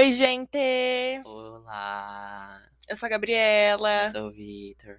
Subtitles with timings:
[0.00, 0.56] Oi, gente!
[1.26, 2.58] Olá,
[2.88, 4.98] Eu sou a Gabriela eu sou o Vitor.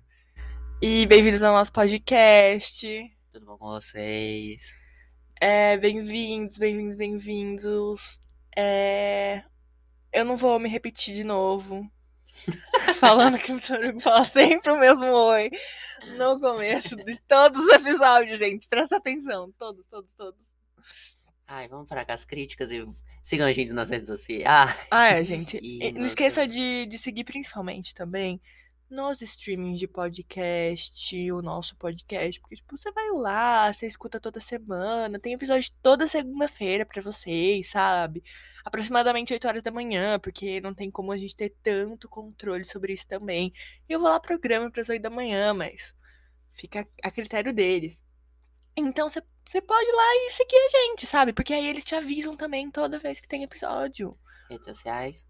[0.79, 2.87] e bem-vindos ao nosso podcast.
[3.33, 4.77] Tudo bom com vocês?
[5.41, 8.21] É, bem-vindos, bem-vindos, bem-vindos.
[8.55, 9.43] É,
[10.13, 11.91] eu não vou me repetir de novo,
[12.99, 15.49] falando que o Vitor fala sempre o mesmo oi
[16.15, 18.69] no começo de todos os episódios, gente.
[18.69, 20.53] Presta atenção, todos, todos, todos.
[21.47, 22.85] Ai, vamos para com as críticas e
[23.21, 24.87] sigam a gente nas redes sociais.
[24.89, 25.59] Ah, é, gente.
[25.63, 28.41] E não esqueça de, de seguir principalmente também
[28.91, 34.39] nos streamings de podcast, o nosso podcast, porque tipo, você vai lá, você escuta toda
[34.41, 38.21] semana, tem episódio toda segunda-feira pra vocês, sabe?
[38.65, 42.91] Aproximadamente 8 horas da manhã, porque não tem como a gente ter tanto controle sobre
[42.91, 43.53] isso também.
[43.87, 45.95] Eu vou lá programa para as 8 da manhã, mas
[46.51, 48.03] fica a critério deles.
[48.75, 49.21] Então você
[49.61, 51.33] pode ir lá e seguir a gente, sabe?
[51.33, 54.17] Porque aí eles te avisam também toda vez que tem episódio.
[54.49, 55.27] Redes sociais.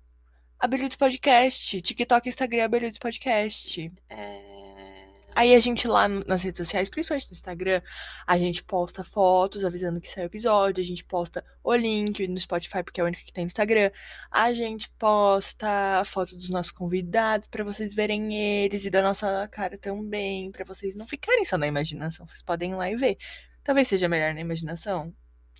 [0.59, 3.91] Abelhudos Podcast, TikTok, Instagram, Abelhudos Podcast.
[4.09, 5.10] É...
[5.33, 7.81] Aí a gente lá nas redes sociais, principalmente no Instagram,
[8.27, 12.39] a gente posta fotos avisando que saiu o episódio, a gente posta o link no
[12.39, 13.91] Spotify, porque é o único que tem no Instagram.
[14.29, 19.77] A gente posta foto dos nossos convidados pra vocês verem eles e da nossa cara
[19.77, 23.17] também, pra vocês não ficarem só na imaginação, vocês podem ir lá e ver.
[23.63, 25.13] Talvez seja melhor na imaginação,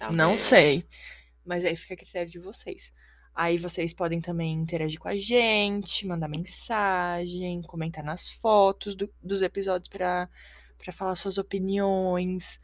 [0.09, 0.42] não talvez.
[0.42, 0.83] sei.
[1.45, 2.94] Mas aí fica a critério de vocês.
[3.34, 9.42] Aí vocês podem também interagir com a gente, mandar mensagem, comentar nas fotos do- dos
[9.42, 10.28] episódios pra
[10.92, 12.60] falar suas opiniões.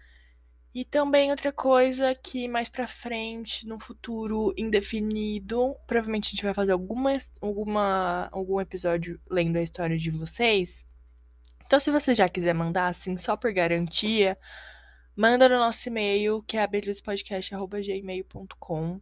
[0.76, 6.54] E também outra coisa que mais pra frente, num futuro indefinido, provavelmente a gente vai
[6.54, 10.86] fazer alguma, alguma, algum episódio lendo a história de vocês.
[11.66, 14.38] Então, se você já quiser mandar, assim, só por garantia,
[15.16, 19.02] manda no nosso e-mail, que é abelhuspodcast.gmail.com.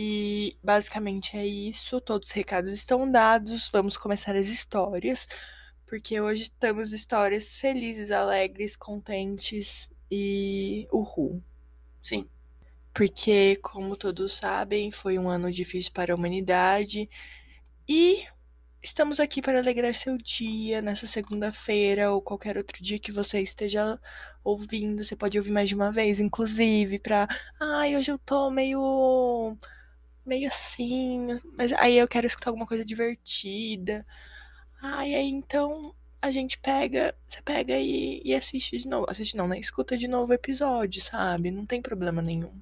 [0.00, 2.00] E basicamente é isso.
[2.00, 3.68] Todos os recados estão dados.
[3.72, 5.26] Vamos começar as histórias.
[5.88, 11.42] Porque hoje estamos histórias felizes, alegres, contentes e uhul.
[12.00, 12.28] Sim.
[12.94, 17.10] Porque, como todos sabem, foi um ano difícil para a humanidade.
[17.88, 18.24] E
[18.80, 23.98] estamos aqui para alegrar seu dia nessa segunda-feira ou qualquer outro dia que você esteja
[24.44, 25.02] ouvindo.
[25.02, 27.26] Você pode ouvir mais de uma vez, inclusive, para.
[27.58, 29.58] Ai, hoje eu tô meio.
[30.28, 31.40] Meio assim.
[31.56, 34.06] Mas aí eu quero escutar alguma coisa divertida.
[34.80, 37.14] Ai, aí então a gente pega.
[37.26, 39.06] Você pega e, e assiste de novo.
[39.08, 39.58] Assiste não, né?
[39.58, 41.50] Escuta de novo o episódio, sabe?
[41.50, 42.52] Não tem problema nenhum.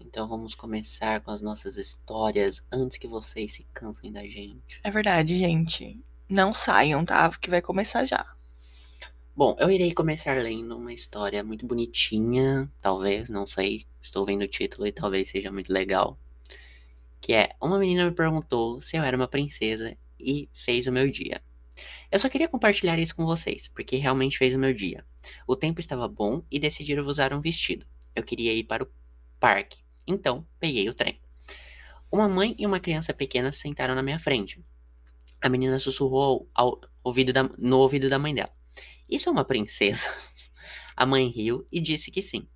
[0.00, 4.80] Então vamos começar com as nossas histórias antes que vocês se cansem da gente.
[4.82, 6.00] É verdade, gente.
[6.28, 7.28] Não saiam, tá?
[7.28, 8.34] Porque vai começar já.
[9.36, 13.84] Bom, eu irei começar lendo uma história muito bonitinha, talvez, não sei.
[14.00, 16.16] Estou vendo o título e talvez seja muito legal.
[17.24, 21.08] Que é: Uma menina me perguntou se eu era uma princesa e fez o meu
[21.10, 21.42] dia.
[22.12, 25.06] Eu só queria compartilhar isso com vocês, porque realmente fez o meu dia.
[25.48, 27.86] O tempo estava bom e decidiram usar um vestido.
[28.14, 28.88] Eu queria ir para o
[29.40, 31.18] parque, então peguei o trem.
[32.12, 34.62] Uma mãe e uma criança pequena se sentaram na minha frente.
[35.40, 38.54] A menina sussurrou ao ouvido da- no ouvido da mãe dela.
[39.08, 40.14] Isso é uma princesa?
[40.94, 42.46] A mãe riu e disse que sim.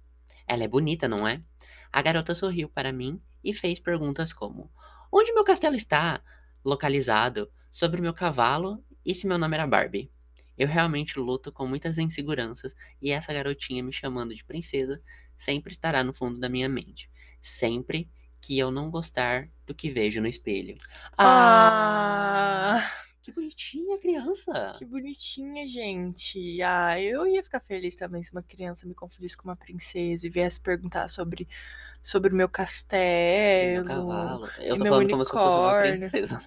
[0.46, 1.42] Ela é bonita, não é?
[1.90, 4.70] A garota sorriu para mim e fez perguntas como:
[5.12, 6.22] Onde meu castelo está
[6.64, 7.50] localizado?
[7.70, 10.10] Sobre meu cavalo e se meu nome era Barbie?
[10.56, 15.00] Eu realmente luto com muitas inseguranças e essa garotinha me chamando de princesa
[15.36, 17.08] sempre estará no fundo da minha mente.
[17.40, 18.10] Sempre
[18.40, 20.76] que eu não gostar do que vejo no espelho.
[21.16, 22.82] Ah,
[23.28, 24.72] que bonitinha a criança!
[24.72, 26.62] que bonitinha, gente.
[26.62, 30.30] Ah, eu ia ficar feliz também se uma criança me confundisse com uma princesa e
[30.30, 31.48] viesse perguntar sobre,
[32.02, 32.48] sobre o meu
[33.62, 33.72] E castelo.
[33.72, 34.54] meu cavalo.
[34.58, 36.10] Eu e tô meu falando como se fosse uma unicórnio.
[36.10, 36.42] princesa.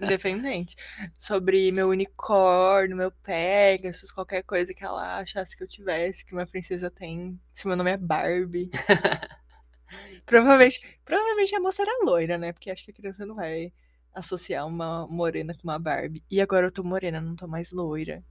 [0.00, 0.76] Independente.
[1.16, 6.46] Sobre meu unicórnio, meu Pegasus, qualquer coisa que ela achasse que eu tivesse, que uma
[6.46, 7.40] princesa tem.
[7.54, 8.70] Se meu nome é Barbie.
[10.26, 12.52] provavelmente, provavelmente a moça era loira, né?
[12.52, 13.72] Porque acho que a criança não vai
[14.14, 16.22] associar uma morena com uma Barbie.
[16.30, 18.22] E agora eu tô morena, não tô mais loira.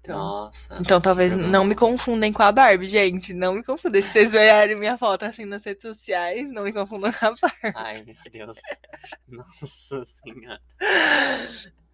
[0.00, 0.76] Então, Nossa.
[0.78, 1.50] então talvez problema.
[1.50, 3.32] não me confundem com a Barbie, gente.
[3.32, 4.02] Não me confundem.
[4.02, 7.72] Se vocês olharem minha foto assim nas redes sociais, não me confundam com a Barbie.
[7.74, 8.58] Ai, meu Deus.
[9.26, 10.60] Nossa senhora.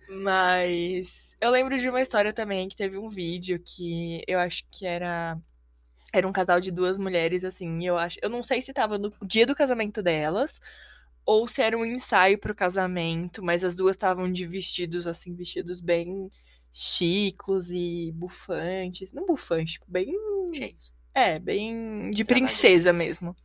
[0.08, 4.84] Mas eu lembro de uma história também que teve um vídeo que eu acho que
[4.84, 5.38] era
[6.12, 9.12] era um casal de duas mulheres assim, eu acho, eu não sei se tava no
[9.22, 10.60] dia do casamento delas
[11.30, 15.80] ou se era um ensaio pro casamento, mas as duas estavam de vestidos assim, vestidos
[15.80, 16.28] bem
[16.72, 20.12] chicos e bufantes, não bufantes, tipo, bem
[20.52, 20.92] Cheios.
[21.14, 23.36] é, bem de princesa mesmo.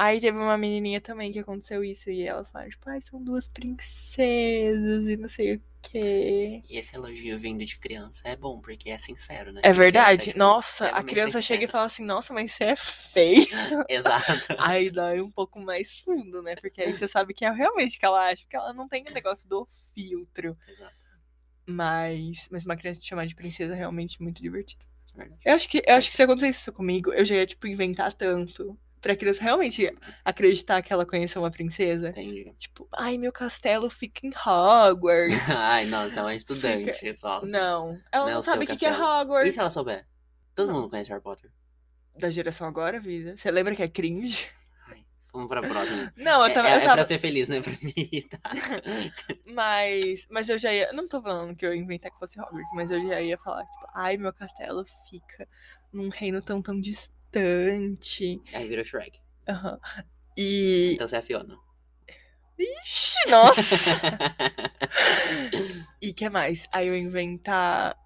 [0.00, 3.48] Aí teve uma menininha também que aconteceu isso e elas falaram, tipo, ai, são duas
[3.48, 6.62] princesas e não sei o quê.
[6.70, 9.60] E esse elogio vindo de criança é bom, porque é sincero, né?
[9.64, 10.26] É verdade?
[10.26, 11.72] tipo, Nossa, a extremamente criança chega e sincero.
[11.72, 13.48] fala assim, nossa, mas você é feio.
[13.88, 14.54] Exato.
[14.60, 16.54] Aí dói um pouco mais fundo, né?
[16.54, 19.04] Porque aí você sabe que é realmente o que ela acha, porque ela não tem
[19.04, 20.56] o negócio do filtro.
[20.68, 20.94] Exato.
[21.66, 24.84] Mas, mas uma criança te chamar de princesa é realmente muito divertido.
[25.14, 25.40] é Verdade.
[25.44, 28.12] Eu acho que, eu acho que se acontecesse isso comigo, eu já ia, tipo, inventar
[28.12, 28.78] tanto.
[29.00, 29.88] Pra criança realmente
[30.24, 32.08] acreditar que ela conheceu uma princesa.
[32.10, 32.52] Entendi.
[32.58, 35.48] Tipo, ai, meu castelo fica em Hogwarts.
[35.56, 37.42] Ai, nossa, é uma estudante só.
[37.42, 38.92] não, ela Não é não o sabe o que, que é.
[38.92, 39.50] Hogwarts.
[39.50, 40.06] E se ela souber?
[40.54, 40.74] Todo Não.
[40.74, 41.50] mundo conhece Harry Potter.
[42.18, 43.36] Da geração agora, vida.
[43.36, 44.50] Você lembra que é cringe?
[44.88, 46.12] Ai, vamos pra próxima.
[46.16, 46.68] Não, eu É, tava.
[46.68, 47.60] é, eu é tava pra ser feliz, né?
[47.62, 48.40] Pra mim, tá?
[49.46, 50.92] Mas, mas eu já ia.
[50.92, 53.62] Não tô falando que eu ia inventar que fosse Hogwarts, mas eu já ia falar,
[53.64, 55.48] tipo, ai, meu castelo fica
[55.92, 57.17] num reino tão tão distante.
[58.54, 59.20] Aí virou Shrek.
[59.48, 59.78] Aham.
[60.36, 60.92] E.
[60.94, 61.58] Então você é a Fiona.
[62.58, 64.00] Ixi, nossa!
[66.02, 66.66] e que mais?
[66.72, 67.96] Aí eu inventar.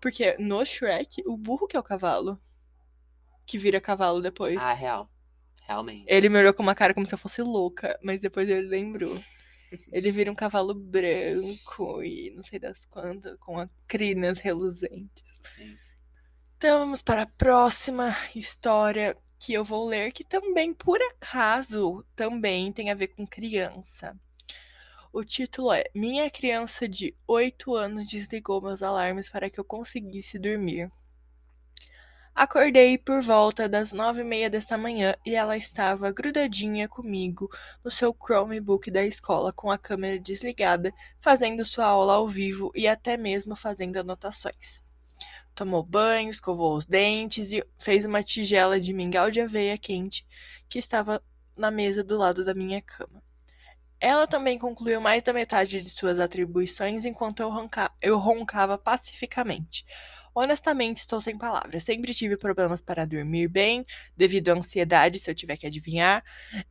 [0.00, 2.40] Porque no Shrek, o burro que é o cavalo.
[3.46, 4.58] Que vira cavalo depois.
[4.58, 5.10] ah, real.
[5.66, 6.04] Realmente.
[6.08, 9.18] Ele me olhou com uma cara como se eu fosse louca, mas depois ele lembrou.
[9.90, 15.24] Ele vira um cavalo branco e não sei das quantas, com crinas reluzentes.
[15.54, 15.76] Sim.
[16.56, 22.72] Então vamos para a próxima história que eu vou ler, que também, por acaso, também
[22.72, 24.16] tem a ver com criança.
[25.12, 30.38] O título é Minha criança de 8 anos desligou meus alarmes para que eu conseguisse
[30.38, 30.90] dormir.
[32.34, 37.48] Acordei por volta das nove e meia dessa manhã e ela estava grudadinha comigo
[37.84, 42.88] no seu Chromebook da escola com a câmera desligada, fazendo sua aula ao vivo e
[42.88, 44.82] até mesmo fazendo anotações.
[45.54, 50.26] Tomou banho, escovou os dentes e fez uma tigela de mingau de aveia quente
[50.68, 51.22] que estava
[51.56, 53.22] na mesa do lado da minha cama.
[54.00, 59.84] Ela também concluiu mais da metade de suas atribuições enquanto eu, ronca- eu roncava pacificamente.
[60.34, 61.84] Honestamente, estou sem palavras.
[61.84, 63.86] Sempre tive problemas para dormir bem,
[64.16, 66.24] devido à ansiedade, se eu tiver que adivinhar.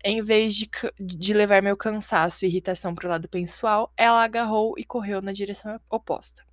[0.04, 0.70] Em vez de,
[1.00, 5.32] de levar meu cansaço e irritação para o lado pessoal, ela agarrou e correu na
[5.32, 6.44] direção oposta.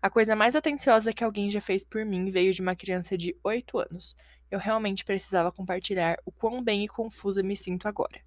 [0.00, 3.36] A coisa mais atenciosa que alguém já fez por mim veio de uma criança de
[3.42, 4.16] 8 anos.
[4.48, 8.20] Eu realmente precisava compartilhar o quão bem e confusa me sinto agora.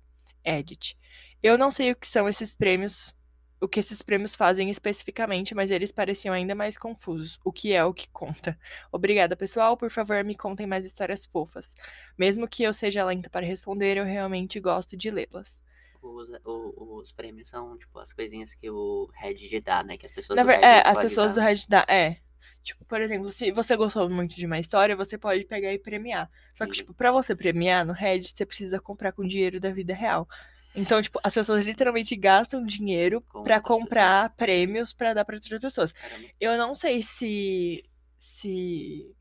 [0.44, 0.97] Edit.
[1.41, 3.18] Eu não sei o que são esses prêmios,
[3.62, 7.39] o que esses prêmios fazem especificamente, mas eles pareciam ainda mais confusos.
[7.44, 8.59] O que é o que conta?
[8.91, 9.77] Obrigada, pessoal.
[9.77, 11.73] Por favor, me contem mais histórias fofas.
[12.18, 15.62] Mesmo que eu seja lenta para responder, eu realmente gosto de lê-las.
[16.01, 19.98] Os, o- os prêmios são, tipo, as coisinhas que o Reddit dá, né?
[19.98, 21.45] Que as pessoas Na do Reddit é, as pessoas do dar.
[21.48, 21.86] Reddit dá.
[21.88, 22.18] É.
[22.63, 26.30] Tipo, por exemplo, se você gostou muito de uma história, você pode pegar e premiar.
[26.53, 26.80] Só que, Sim.
[26.81, 30.27] tipo, pra você premiar no Reddit, você precisa comprar com dinheiro da vida real.
[30.75, 35.92] Então, tipo, as pessoas literalmente gastam dinheiro outras comprar prêmios pra dar pra outras pessoas.
[35.92, 36.27] Caramba.
[36.39, 37.83] Eu não sei se
[38.18, 39.13] se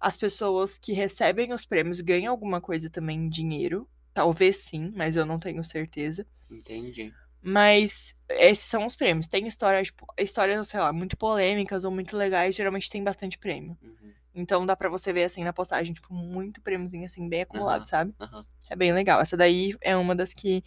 [0.00, 3.88] as pessoas que recebem os prêmios ganham alguma coisa também em dinheiro.
[4.18, 6.26] Talvez sim, mas eu não tenho certeza.
[6.50, 7.14] Entendi.
[7.40, 9.28] Mas esses são os prêmios.
[9.28, 13.78] Tem histórias, tipo, histórias, sei lá, muito polêmicas ou muito legais, geralmente tem bastante prêmio.
[13.80, 14.12] Uhum.
[14.34, 17.86] Então dá pra você ver assim na postagem, tipo, muito prêmiozinho assim, bem acumulado, Aham.
[17.86, 18.14] sabe?
[18.18, 18.44] Aham.
[18.68, 19.20] É bem legal.
[19.20, 20.64] Essa daí é uma das que,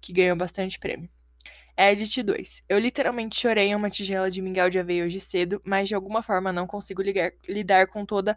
[0.00, 1.10] que ganhou bastante prêmio.
[1.76, 2.62] Edit 2.
[2.68, 6.22] Eu literalmente chorei em uma tigela de mingau de aveia hoje cedo, mas de alguma
[6.22, 8.34] forma não consigo ligar- lidar com toda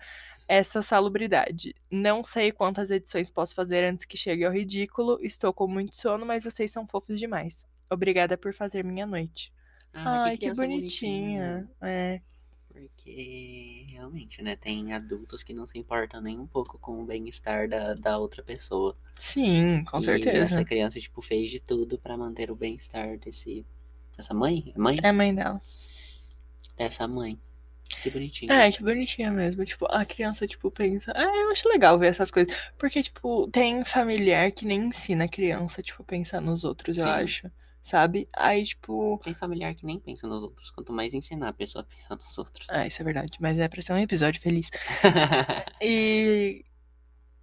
[0.47, 1.75] essa salubridade.
[1.91, 5.19] Não sei quantas edições posso fazer antes que chegue ao ridículo.
[5.21, 7.65] Estou com muito sono, mas vocês são fofos demais.
[7.89, 9.51] Obrigada por fazer minha noite.
[9.93, 11.69] Ah, Ai, que que, criança bonitinha.
[11.81, 12.21] É.
[12.69, 14.55] Porque realmente, né?
[14.55, 18.43] Tem adultos que não se importam nem um pouco com o bem-estar da, da outra
[18.43, 18.95] pessoa.
[19.17, 20.43] Sim, com e certeza.
[20.43, 23.65] essa criança, tipo, fez de tudo pra manter o bem-estar desse.
[24.15, 24.71] Dessa mãe?
[24.75, 24.97] É mãe?
[25.01, 25.61] É mãe dela.
[26.75, 27.39] Dessa mãe.
[27.87, 28.51] Que bonitinho.
[28.51, 29.63] É, que bonitinha mesmo.
[29.65, 31.11] Tipo, a criança, tipo, pensa.
[31.15, 32.53] Ah, eu acho legal ver essas coisas.
[32.77, 37.09] Porque, tipo, tem familiar que nem ensina a criança, tipo, pensar nos outros, eu Sim.
[37.09, 37.51] acho.
[37.81, 38.27] Sabe?
[38.33, 39.17] Aí, tipo.
[39.23, 40.69] Tem familiar que nem pensa nos outros.
[40.71, 42.67] Quanto mais ensinar a pessoa a pensar nos outros.
[42.69, 43.37] Ah, isso é verdade.
[43.39, 44.69] Mas é pra ser um episódio feliz.
[45.81, 46.65] E.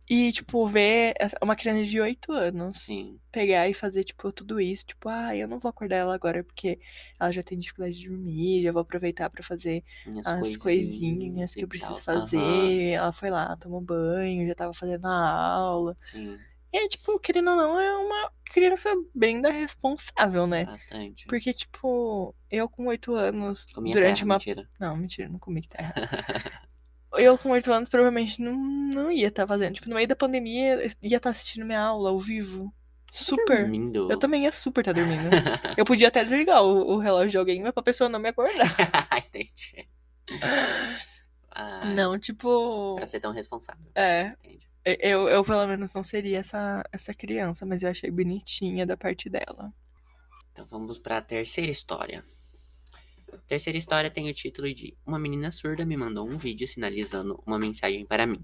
[0.08, 3.20] E, tipo, ver uma criança de 8 anos Sim.
[3.32, 4.86] pegar e fazer, tipo, tudo isso.
[4.86, 6.78] Tipo, ah, eu não vou acordar ela agora porque
[7.18, 8.62] ela já tem dificuldade de dormir.
[8.62, 12.02] Já vou aproveitar pra fazer Minhas as coisinhas que eu preciso tal.
[12.02, 12.38] fazer.
[12.38, 15.10] Aham, Ela foi lá, tomou banho, já tava fazendo a
[15.52, 15.96] aula.
[16.00, 20.68] Sim, E é, tipo, querendo ou não, é uma criança bem da responsável, né?
[20.68, 21.28] bastante.
[21.28, 24.44] Porque, tipo, eu com oito anos, Comia durante terra, uma.
[24.44, 24.68] mentira.
[24.80, 25.94] Não, mentira, não comi terra.
[27.18, 29.74] eu com oito anos provavelmente não, não ia estar fazendo.
[29.74, 32.72] Tipo, no meio da pandemia, ia estar assistindo minha aula ao vivo.
[33.12, 33.60] Super.
[33.60, 34.10] Dormindo.
[34.10, 35.22] Eu também ia super estar dormindo.
[35.76, 38.74] eu podia até desligar o, o relógio de alguém, mas pra pessoa não me acordar.
[39.16, 39.88] Entendi.
[41.50, 42.96] Ah, Não, tipo.
[42.96, 43.86] Pra ser tão responsável.
[43.94, 44.34] É.
[44.44, 44.68] Entendi.
[44.84, 49.30] Eu, eu pelo menos não seria essa, essa criança, mas eu achei bonitinha da parte
[49.30, 49.72] dela.
[50.52, 52.22] Então vamos para a terceira história.
[53.46, 57.58] Terceira história tem o título de Uma menina surda me mandou um vídeo sinalizando uma
[57.58, 58.42] mensagem para mim.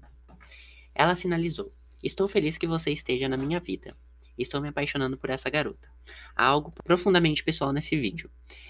[0.93, 3.95] Ela sinalizou: Estou feliz que você esteja na minha vida.
[4.37, 5.89] Estou me apaixonando por essa garota.
[6.35, 8.29] Há algo profundamente pessoal nesse vídeo.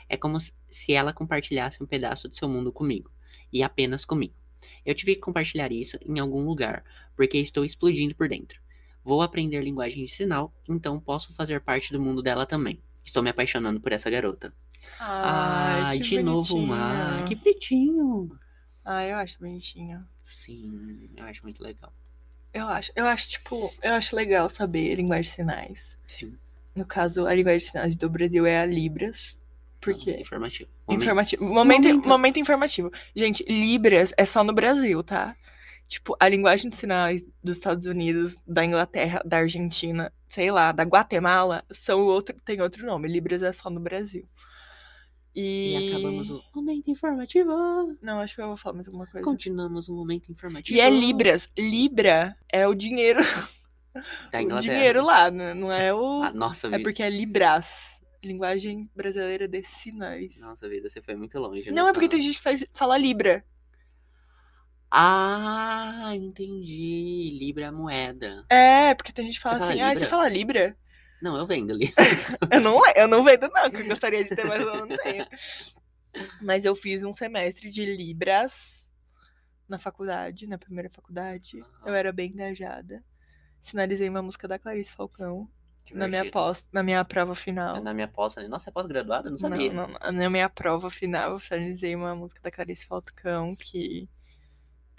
[0.09, 3.11] É como se ela compartilhasse um pedaço do seu mundo comigo,
[3.51, 4.35] e apenas comigo.
[4.85, 6.83] Eu tive que compartilhar isso em algum lugar,
[7.15, 8.61] porque estou explodindo por dentro.
[9.03, 12.81] Vou aprender linguagem de sinal, então posso fazer parte do mundo dela também.
[13.03, 14.53] Estou me apaixonando por essa garota.
[14.99, 17.25] Ai, que de novo o mar.
[17.25, 18.37] Que bonitinho.
[18.83, 20.05] Ah, eu acho bonitinho.
[20.21, 21.93] Sim, eu acho muito legal.
[22.53, 25.99] Eu acho, eu acho, tipo, eu acho legal saber linguagem de sinais.
[26.07, 26.35] Sim.
[26.75, 29.39] No caso, a linguagem de sinais do Brasil é a Libras.
[29.79, 30.11] Por Nossa?
[30.11, 30.69] Informativo.
[30.87, 31.45] Momento- Informativo.
[31.45, 32.07] Momento, Momento.
[32.09, 32.91] momento informativo.
[33.15, 35.35] Gente, Libras é só no Brasil, tá?
[35.87, 40.83] Tipo, a linguagem de sinais dos Estados Unidos, da Inglaterra, da Argentina, sei lá, da
[40.83, 43.07] Guatemala, são outro, tem outro nome.
[43.09, 44.25] Libras é só no Brasil.
[45.35, 47.51] E, E acabamos o momento informativo.
[48.01, 49.25] Não, acho que eu vou falar mais alguma coisa.
[49.25, 50.77] Continuamos o momento informativo.
[50.77, 51.47] E é Libras.
[51.57, 53.21] Libra é o dinheiro,
[54.31, 55.53] Da o dinheiro lá, né?
[55.53, 56.23] não é o.
[56.23, 56.83] Ah, nossa É vida.
[56.83, 58.01] porque é Libras.
[58.23, 60.39] Linguagem brasileira de sinais.
[60.39, 61.71] Nossa vida, você foi muito longe.
[61.71, 63.43] Não, é porque tem gente que faz, fala Libra.
[64.91, 67.37] Ah, entendi.
[67.39, 68.45] Libra é moeda.
[68.49, 70.77] É, porque tem gente que fala Você fala assim, ah, você fala Libra?
[71.21, 71.93] Não, eu vendo ali.
[72.51, 75.25] Eu não, eu não vendo, não, que eu gostaria de ter, mas eu não tenho.
[76.41, 78.91] Mas eu fiz um semestre de Libras
[79.69, 81.63] na faculdade, na primeira faculdade.
[81.85, 83.03] Eu era bem engajada.
[83.59, 85.49] Sinalizei uma música da Clarice Falcão
[85.93, 87.81] na minha, pós, na minha prova final.
[87.81, 89.29] Na minha pós, nossa, é pós-graduada?
[89.29, 89.71] Não sabia.
[89.73, 94.09] Não, não, na minha prova final, eu sinalizei uma música da Clarice Falcão que.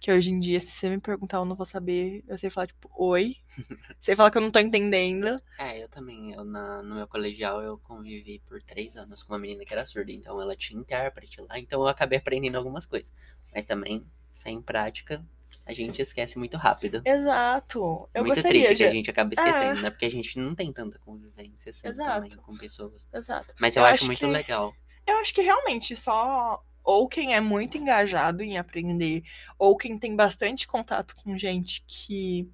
[0.02, 2.24] Que hoje em dia, se você me perguntar, eu não vou saber.
[2.26, 3.36] Eu sei falar, tipo, oi.
[4.00, 5.36] sei falar que eu não tô entendendo.
[5.56, 6.32] É, eu também.
[6.32, 9.86] Eu, na, no meu colegial, eu convivi por três anos com uma menina que era
[9.86, 10.10] surda.
[10.10, 11.56] Então, ela tinha intérprete lá.
[11.56, 13.12] Então, eu acabei aprendendo algumas coisas.
[13.54, 15.24] Mas também, sem prática,
[15.64, 17.00] a gente esquece muito rápido.
[17.04, 18.08] Exato.
[18.12, 19.82] Eu muito gostaria triste que a gente acaba esquecendo, É.
[19.82, 19.90] né?
[19.90, 22.14] Porque a gente não tem tanta convivência assim Exato.
[22.22, 23.06] também com pessoas.
[23.14, 23.54] Exato.
[23.60, 24.74] Mas eu, Eu acho, acho muito que- legal.
[25.06, 29.22] Eu acho que realmente só ou quem é muito engajado em aprender,
[29.58, 32.50] ou quem tem bastante contato com gente que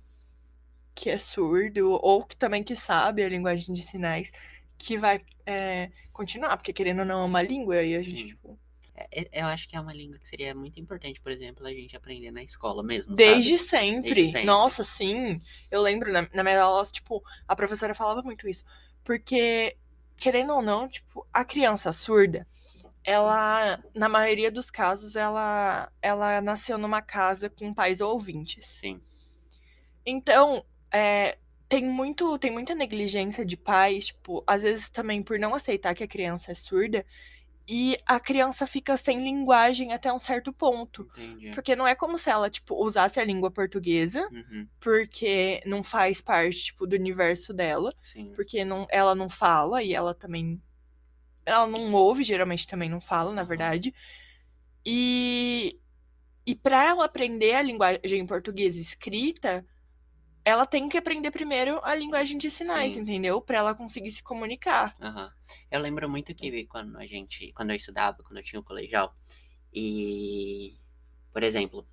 [0.94, 4.30] que é surdo, ou que também que sabe a linguagem de sinais,
[4.76, 8.28] que vai é, continuar, porque querendo ou não é uma língua, e a gente, Sim.
[8.28, 8.58] tipo,
[8.94, 11.72] É, é- eu acho que é uma língua que seria muito importante, por exemplo, a
[11.72, 13.14] gente aprender na escola mesmo.
[13.14, 14.14] Desde sempre.
[14.14, 14.46] Desde sempre.
[14.46, 15.40] Nossa, sim.
[15.70, 18.64] Eu lembro na, na minha aula, tipo, a professora falava muito isso.
[19.04, 19.76] Porque,
[20.16, 22.46] querendo ou não, tipo, a criança surda,
[23.04, 28.80] ela, na maioria dos casos, ela, ela nasceu numa casa com pais ouvintes.
[28.80, 29.00] Sim.
[30.04, 31.38] Então, é,
[31.68, 36.02] tem muito, tem muita negligência de pais, tipo, às vezes também por não aceitar que
[36.04, 37.04] a criança é surda,
[37.70, 41.02] e a criança fica sem linguagem até um certo ponto.
[41.02, 41.50] Entendi.
[41.50, 46.22] Porque não é como se ela, tipo, usasse a língua portuguesa, Uhum, porque não faz
[46.22, 48.32] parte, tipo, do universo dela, sim.
[48.34, 50.60] porque não, ela não fala e ela também.
[51.48, 53.94] Ela não ouve, geralmente também não fala, na verdade.
[54.84, 55.78] E.
[56.46, 59.66] E pra ela aprender a linguagem portuguesa escrita,
[60.44, 63.00] ela tem que aprender primeiro a linguagem de sinais, Sim.
[63.00, 63.38] entendeu?
[63.40, 64.94] Pra ela conseguir se comunicar.
[64.98, 65.30] Aham.
[65.70, 69.14] Eu lembro muito que quando a gente, quando eu estudava, quando eu tinha o colegial,
[69.74, 70.78] e,
[71.34, 71.86] por exemplo,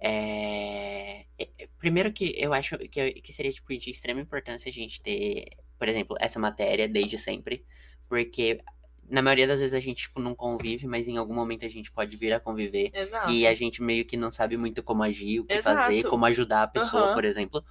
[0.00, 5.00] é, é- primeiro que eu acho que, que seria tipo, de extrema importância a gente
[5.00, 7.64] ter, por exemplo, essa matéria desde sempre,
[8.10, 8.60] porque
[9.08, 11.92] na maioria das vezes a gente tipo, não convive, mas em algum momento a gente
[11.92, 12.90] pode vir a conviver.
[12.92, 13.30] Exato.
[13.30, 15.78] E a gente meio que não sabe muito como agir, o que Exato.
[15.78, 17.14] fazer, como ajudar a pessoa, Aham.
[17.14, 17.64] por exemplo.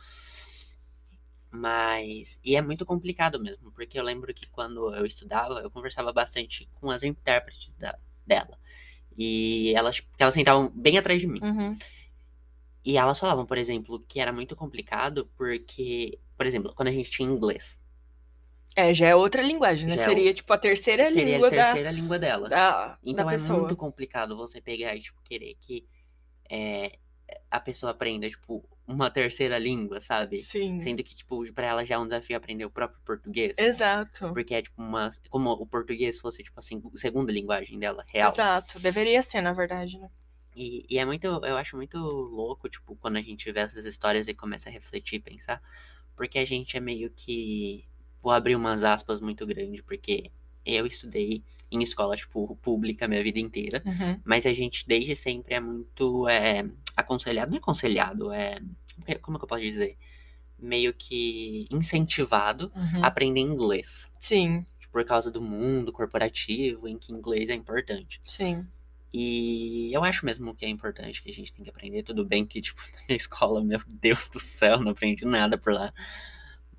[1.51, 2.39] Mas.
[2.41, 6.69] E é muito complicado mesmo, porque eu lembro que quando eu estudava, eu conversava bastante
[6.75, 8.58] com as intérpretes da, dela.
[9.17, 11.41] E elas, porque elas sentavam bem atrás de mim.
[11.43, 11.77] Uhum.
[12.86, 17.12] E elas falavam, por exemplo, que era muito complicado porque, por exemplo, quando a gente
[17.12, 17.77] tinha inglês,
[18.79, 19.95] É, já é outra linguagem, né?
[19.98, 22.50] Já é Seria, tipo, a terceira seria língua a terceira língua dela.
[22.50, 23.59] da, da, Então da é pessoa.
[23.59, 25.86] muito complicado você pegar e, tipo, querer que
[26.50, 26.91] é,
[27.51, 30.41] a pessoa aprenda, tipo, uma terceira língua, sabe?
[30.43, 30.79] Sim.
[30.79, 33.57] Sendo que, tipo, pra ela já é um desafio aprender o próprio português.
[33.57, 34.33] Exato.
[34.33, 35.09] Porque é, tipo, uma...
[35.29, 38.31] Como o português fosse, tipo, a seg- segunda linguagem dela, real.
[38.31, 38.79] Exato.
[38.79, 40.09] Deveria ser, na verdade, né?
[40.55, 44.27] E, e é muito, eu acho muito louco, tipo, quando a gente vê essas histórias
[44.27, 45.62] e começa a refletir e pensar,
[46.15, 47.86] porque a gente é meio que.
[48.22, 50.32] Vou abrir umas aspas muito grandes, porque
[50.66, 54.20] eu estudei em escola, tipo, pública minha vida inteira, Uhum.
[54.26, 58.60] mas a gente desde sempre é muito é, aconselhado, não é aconselhado, é.
[59.22, 59.98] Como é que eu posso dizer?
[60.58, 63.04] Meio que incentivado Uhum.
[63.04, 64.10] a aprender inglês.
[64.20, 68.20] Sim, tipo, Por causa do mundo corporativo, em que inglês é importante.
[68.22, 68.66] sim.
[69.12, 72.04] E eu acho mesmo que é importante que a gente tem que aprender.
[72.04, 75.92] Tudo bem que, tipo, na escola, meu Deus do céu, não aprendi nada por lá.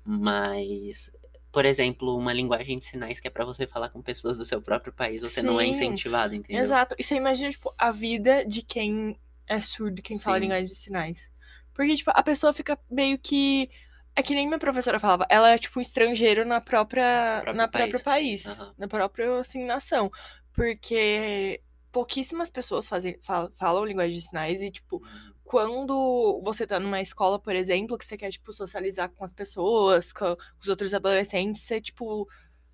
[0.05, 1.11] Mas,
[1.51, 4.61] por exemplo, uma linguagem de sinais que é pra você falar com pessoas do seu
[4.61, 6.63] próprio país, você não é Sim, incentivado, entendeu?
[6.63, 6.95] Exato.
[6.97, 10.41] E você imagina, tipo, a vida de quem é surdo, quem fala Sim.
[10.41, 11.31] linguagem de sinais.
[11.73, 13.69] Porque, tipo, a pessoa fica meio que.
[14.15, 17.39] É que nem minha professora falava, ela é, tipo, um estrangeiro na própria.
[17.39, 18.03] próprio na próprio país.
[18.03, 18.45] país.
[18.59, 18.75] Aham.
[18.77, 20.11] Na própria, assim, nação.
[20.53, 25.30] Porque pouquíssimas pessoas fazem, falam, falam linguagem de sinais e, tipo, Uhum.
[25.43, 30.13] Quando você tá numa escola, por exemplo, que você quer, tipo, socializar com as pessoas,
[30.13, 32.27] com os outros adolescentes, você, tipo,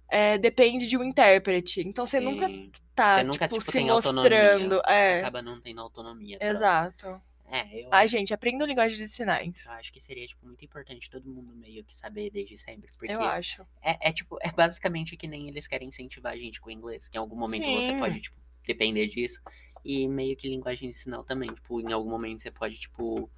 [0.10, 1.82] é, depende de um intérprete.
[1.82, 2.72] Então você nunca Sim.
[2.96, 4.76] tá, Você nunca, tipo, tipo, se mostrando.
[4.76, 4.82] autonomia.
[4.86, 6.38] Você É, acaba não tendo autonomia.
[6.38, 7.22] pra- exato.
[7.50, 9.66] É, eu Ai, gente, aprendam linguagem de sinais.
[9.66, 12.92] eu acho que seria, tipo, muito importante todo mundo meio que saber desde sempre.
[12.98, 13.66] Porque Eu acho.
[13.82, 17.08] É, é, tipo, é basicamente que nem eles querem incentivar a gente com o inglês,
[17.08, 18.00] que em algum momento você Sim.
[18.00, 19.40] pode, tipo, depender disso.
[19.89, 23.29] E meio que linguagem de sinal também, tipo, em algum momento você pode, tipo,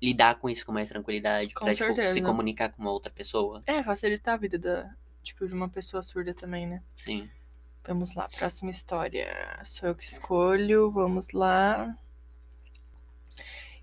[0.00, 3.60] lidar com isso com mais tranquilidade, Com pra, tipo, se comunicar com uma outra pessoa.
[3.66, 6.80] É, facilitar a vida da, tipo, de uma pessoa surda também, né?
[6.96, 7.28] Sim.
[7.84, 9.26] Vamos lá, próxima história.
[9.64, 10.92] Sou eu que escolho.
[10.92, 11.92] Vamos lá.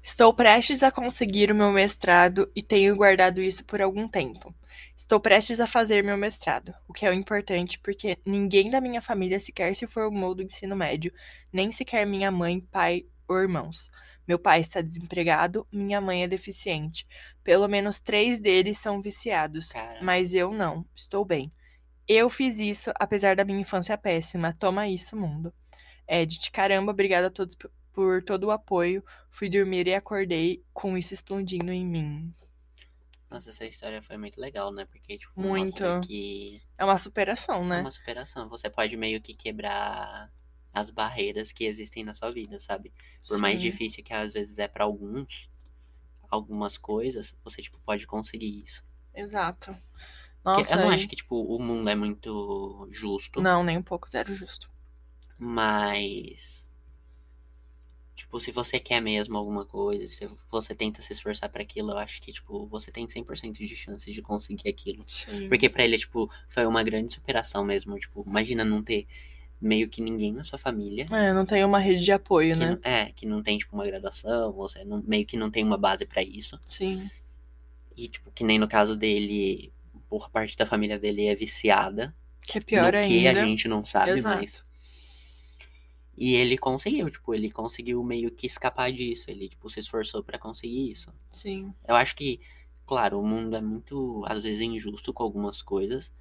[0.02, 4.56] Estou prestes a conseguir o meu mestrado e tenho guardado isso por algum tempo.
[4.96, 9.02] Estou prestes a fazer meu mestrado, o que é o importante porque ninguém da minha
[9.02, 11.12] família sequer se formou do ensino médio,
[11.52, 13.90] nem sequer minha mãe, pai ou irmãos.
[14.28, 17.08] Meu pai está desempregado, minha mãe é deficiente.
[17.44, 19.70] Pelo menos três deles são viciados,
[20.02, 20.86] mas eu não.
[20.96, 21.52] Estou bem.
[22.08, 24.54] Eu fiz isso apesar da minha infância péssima.
[24.54, 25.54] Toma isso, mundo.
[26.08, 27.58] Edith, caramba, obrigada a todos
[27.92, 29.04] por todo o apoio.
[29.32, 32.34] Fui dormir e acordei com isso explodindo em mim.
[33.34, 34.86] Nossa, essa história foi muito legal, né?
[34.86, 35.82] Porque, tipo, Muito.
[35.84, 37.82] mostra que É uma superação, é né?
[37.82, 38.48] uma superação.
[38.50, 40.32] Você pode meio que quebrar
[40.74, 42.94] as barreiras que existem na sua vida, sabe?
[43.28, 43.72] Por mais Sim.
[43.72, 45.50] difícil que às vezes é pra alguns,
[46.30, 48.84] algumas coisas, você, tipo, pode conseguir isso.
[49.16, 49.76] Exato.
[50.44, 53.84] Nossa, eu não e- acho que, tipo, o mundo é muito justo, Não, nem um
[53.84, 54.70] pouco, zero justo.
[55.38, 56.68] mas.
[58.16, 61.98] Tipo, se você quer mesmo alguma coisa, se você tenta se esforçar pra aquilo, eu
[61.98, 65.04] acho que, tipo, você tem 100% de chance de conseguir aquilo.
[65.08, 65.48] Sim.
[65.48, 67.98] Porque pra ele, tipo, foi uma grande superação mesmo.
[67.98, 69.08] Tipo, imagina não ter
[69.60, 71.08] meio que ninguém na sua família.
[71.10, 72.72] É, não tem uma rede de apoio, né?
[72.72, 75.78] não, é, que não tem, tipo, uma graduação, você não, meio que não tem uma
[75.78, 76.60] base pra isso.
[76.66, 77.10] Sim.
[77.98, 79.72] E, tipo, que nem no caso dele,
[80.08, 82.14] por parte da família dele é viciada.
[82.42, 83.08] Que é pior ainda.
[83.08, 84.38] que a gente não sabe, Exato.
[84.38, 84.64] mas.
[86.16, 89.30] E ele conseguiu, tipo, ele conseguiu meio que escapar disso.
[89.32, 91.12] Ele, tipo, se esforçou pra conseguir isso.
[91.30, 91.74] Sim.
[91.88, 92.40] Eu acho que,
[92.86, 96.12] claro, o mundo é muito, às vezes, injusto com algumas coisas.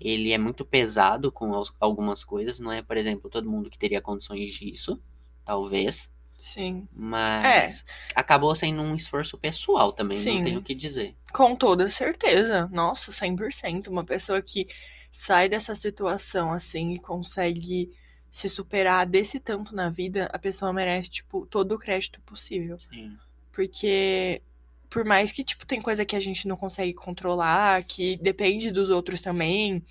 [0.00, 2.58] Ele é muito pesado com as- algumas coisas.
[2.58, 5.00] Não é, por exemplo, todo mundo que teria condições disso.
[5.44, 6.10] Talvez.
[6.36, 6.88] Sim.
[6.92, 10.20] Mas acabou sendo um esforço pessoal também, É.
[10.20, 10.36] Sim.
[10.36, 11.14] não tenho o que dizer.
[11.32, 12.68] Com toda certeza.
[12.72, 13.86] Nossa, 100%.
[13.88, 14.66] Uma pessoa que
[15.12, 17.92] sai dessa situação assim e consegue
[18.34, 22.76] se superar desse tanto na vida, a pessoa merece, tipo, todo o crédito possível.
[22.80, 23.16] Sim.
[23.52, 24.42] Porque
[24.90, 28.90] por mais que, tipo, tem coisa que a gente não consegue controlar, que depende dos
[28.90, 29.84] outros também,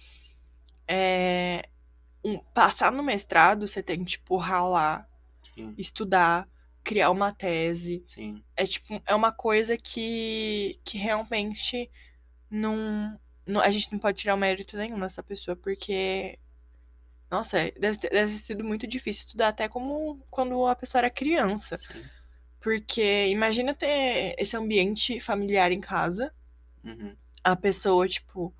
[0.86, 1.70] é...
[2.22, 5.10] um- passar no mestrado, você tem que, tipo, ralar,
[5.56, 5.74] Sim.
[5.78, 6.46] estudar,
[6.84, 8.04] criar uma tese.
[8.08, 8.44] Sim.
[8.58, 11.90] É, tipo, é uma coisa que, que realmente
[12.52, 13.62] não, não...
[13.62, 16.38] A gente não pode tirar o mérito nenhum dessa pessoa, porque...
[17.34, 21.00] Nossa, é- deve ter, deve ter sido muito difícil estudar, até como quando a pessoa
[21.02, 21.78] era criança.
[21.78, 22.10] Sim.
[22.62, 26.34] Porque imagina ter esse ambiente familiar em casa,
[26.84, 27.16] Uhum.
[27.44, 28.54] a pessoa, tipo,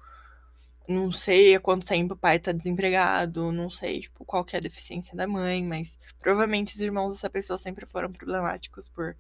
[0.88, 4.60] não sei há quanto tempo o pai tá desempregado, não sei, tipo, qual que é
[4.60, 9.16] a deficiência da mãe, mas provavelmente os irmãos dessa pessoa sempre foram problemáticos por,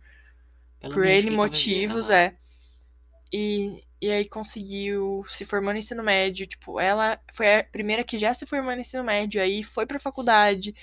[0.79, 2.35] Pelo por N motivos, é.
[3.33, 8.17] E, e aí conseguiu se formar no ensino médio, tipo, ela foi a primeira que
[8.17, 10.75] já se formou no ensino médio, aí foi pra faculdade,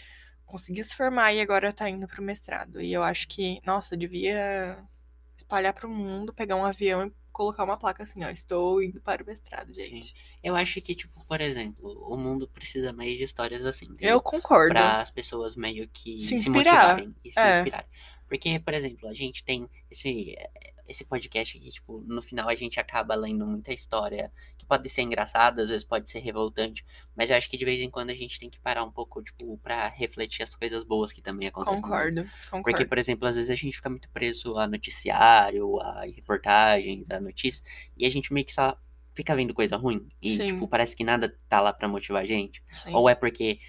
[0.47, 2.81] conseguiu se formar e agora tá indo pro mestrado.
[2.81, 4.79] E eu acho que, nossa, devia
[5.37, 9.23] espalhar pro mundo, pegar um avião e colocar uma placa assim, ó, estou indo para
[9.23, 10.15] o mestrado, gente.
[10.43, 14.11] Eu acho que, tipo, por exemplo, o mundo precisa mais de histórias assim, entendeu?
[14.11, 14.75] Eu concordo.
[14.75, 17.53] Para as pessoas meio que Se se, motivarem e se É.
[17.53, 17.87] inspirarem.
[18.29, 20.37] Porque, por exemplo, a gente tem esse,
[20.91, 25.03] esse podcast aqui, tipo, no final a gente acaba lendo muita história que pode ser
[25.03, 26.85] engraçada, às vezes pode ser revoltante,
[27.17, 29.23] mas eu acho que de vez em quando a gente tem que parar um pouco,
[29.23, 31.81] tipo, pra refletir as coisas boas que também acontecem.
[31.81, 32.65] Concordo, concordo.
[32.65, 37.21] Porque, por exemplo, às vezes a gente fica muito preso a noticiário, a reportagens, a
[37.21, 37.63] notícias,
[37.97, 38.77] e a gente meio que só
[39.15, 40.07] fica vendo coisa ruim.
[40.21, 40.47] E, Sim.
[40.47, 42.63] tipo, parece que nada tá lá pra motivar a gente.
[42.71, 42.95] Sim.
[42.95, 43.61] Ou é porque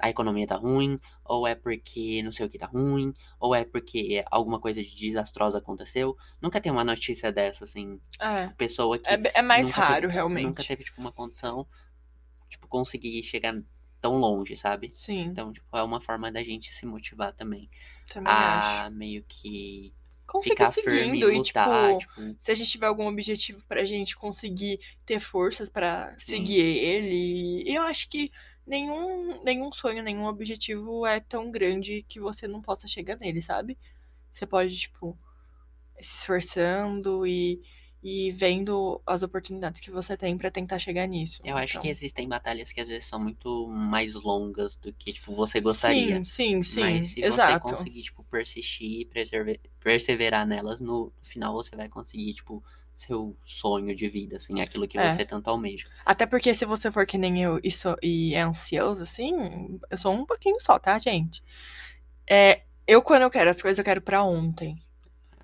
[0.00, 3.64] a economia tá ruim, ou é porque não sei o que tá ruim, ou é
[3.64, 6.16] porque alguma coisa de desastrosa aconteceu.
[6.40, 10.42] Nunca tem uma notícia dessa, assim, É, pessoa que é, é mais raro, teve- realmente.
[10.42, 11.66] nunca teve, tipo, uma condição,
[12.48, 13.54] tipo, conseguir chegar
[14.00, 14.92] tão longe, sabe?
[14.92, 17.70] Sim, Então, tipo, é uma forma da gente se motivar também
[18.08, 18.84] também acho.
[18.84, 19.94] a meio que
[20.40, 24.16] ficar firme e seguindo lutar, tipo, tipo, se a gente tiver algum objetivo pra gente
[24.16, 26.18] conseguir ter forças pra Sim.
[26.18, 28.30] seguir ele, eu acho que
[28.66, 33.78] nenhum, nenhum sonho, nenhum objetivo é tão grande que você não possa chegar nele, sabe?
[34.32, 35.18] Você pode, tipo,
[36.00, 37.62] se esforçando e,
[38.02, 41.42] e vendo as oportunidades que você tem pra tentar chegar nisso.
[41.44, 45.12] eu acho Então, que existem batalhas que às vezes são muito mais longas do que,
[45.12, 46.16] tipo, você gostaria.
[46.16, 46.80] Sim, sim, sim.
[46.82, 47.66] Mas se exato.
[47.66, 52.62] você conseguir, tipo, persistir e persever- perseverar nelas, no final você vai conseguir, tipo,
[53.00, 55.10] seu sonho de vida, assim, aquilo que É.
[55.10, 55.86] você tanto almeja.
[56.04, 59.96] Até porque se você for que nem eu e, sou- e é ansioso, assim, eu
[59.96, 61.42] sou um pouquinho só, tá, gente?
[62.28, 64.80] É, eu, quando eu quero as coisas, eu quero pra ontem.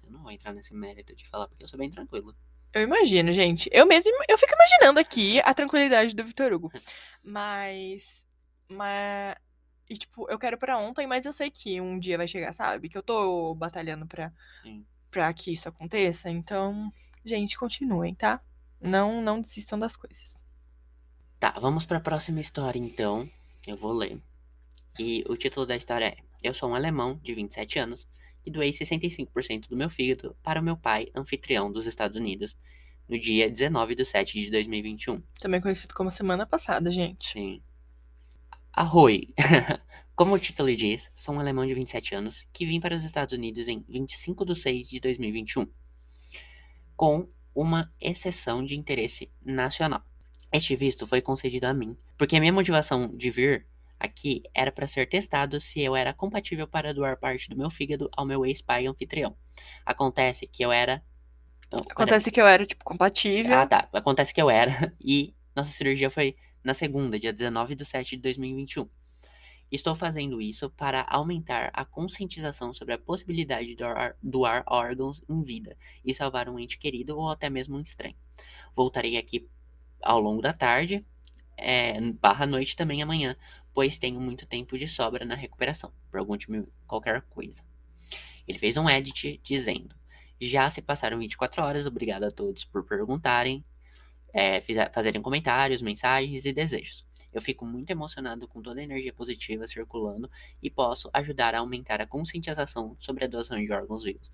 [0.05, 2.35] Eu não vou entrar nesse mérito de falar, porque eu sou bem tranquilo.
[2.73, 3.71] Eu imagino, gente.
[3.73, 6.71] Eu mesmo, eu fico imaginando aqui a tranquilidade do Vitor Hugo.
[7.25, 8.25] Mas,
[8.69, 9.35] mas,
[9.91, 12.89] e tipo, eu quero pra ontem, mas eu sei que um dia vai chegar, sabe?
[12.89, 14.87] Que eu tô batalhando pra, Sim.
[15.11, 16.31] pra que isso aconteça.
[16.31, 16.93] Então,
[17.27, 18.41] gente, continuem, tá?
[18.81, 20.45] Não, não desistam das coisas.
[21.39, 23.29] Tá, vamos pra próxima história, então.
[23.67, 24.21] Eu vou ler.
[24.99, 28.09] E o título da história é Eu sou um alemão de 27 anos
[28.45, 32.57] e doei 65% do meu fígado para o meu pai, anfitrião dos Estados Unidos,
[33.09, 35.21] no dia 19 de 7 de 2021.
[35.39, 37.33] Também conhecido como semana passada, gente.
[37.33, 37.63] Sim.
[38.73, 39.35] Arroi.
[40.15, 43.35] Como o título diz, sou um alemão de 27 anos que vim para os Estados
[43.35, 45.67] Unidos em 25 de 6 de 2021,
[46.97, 50.03] com uma exceção de interesse nacional.
[50.53, 53.67] Este visto foi concedido a mim, porque a minha motivação de vir
[53.99, 58.09] aqui era para ser testado se eu era compatível para doar parte do meu fígado
[58.13, 59.37] ao meu ex-pai anfitrião.
[59.85, 61.03] Acontece que eu era.
[61.91, 63.59] Acontece que eu era, tipo, compatível.
[63.59, 63.89] ah, tá.
[63.93, 64.71] Acontece que eu era.
[65.01, 68.89] E nossa cirurgia foi na segunda, dia 19 de 7 de 2021.
[69.71, 75.43] Estou fazendo isso para aumentar a conscientização sobre a possibilidade de doar, doar órgãos em
[75.43, 78.17] vida e salvar um ente querido ou até mesmo um estranho.
[78.75, 79.49] Voltarei aqui
[80.03, 81.05] ao longo da tarde,
[81.57, 83.37] é, barra noite também amanhã,
[83.73, 85.93] pois tenho muito tempo de sobra na recuperação.
[86.13, 87.65] Pergunte-me qualquer coisa.
[88.47, 89.95] Ele fez um edit dizendo:
[90.41, 93.65] Já se passaram 24 horas, obrigado a todos por perguntarem,
[94.33, 94.61] é,
[94.93, 97.06] fazerem comentários, mensagens e desejos.
[97.37, 100.31] Eu fico muito emocionado com toda a energia positiva circulando
[100.63, 104.33] e posso ajudar a aumentar a conscientização sobre a doação de órgãos vivos.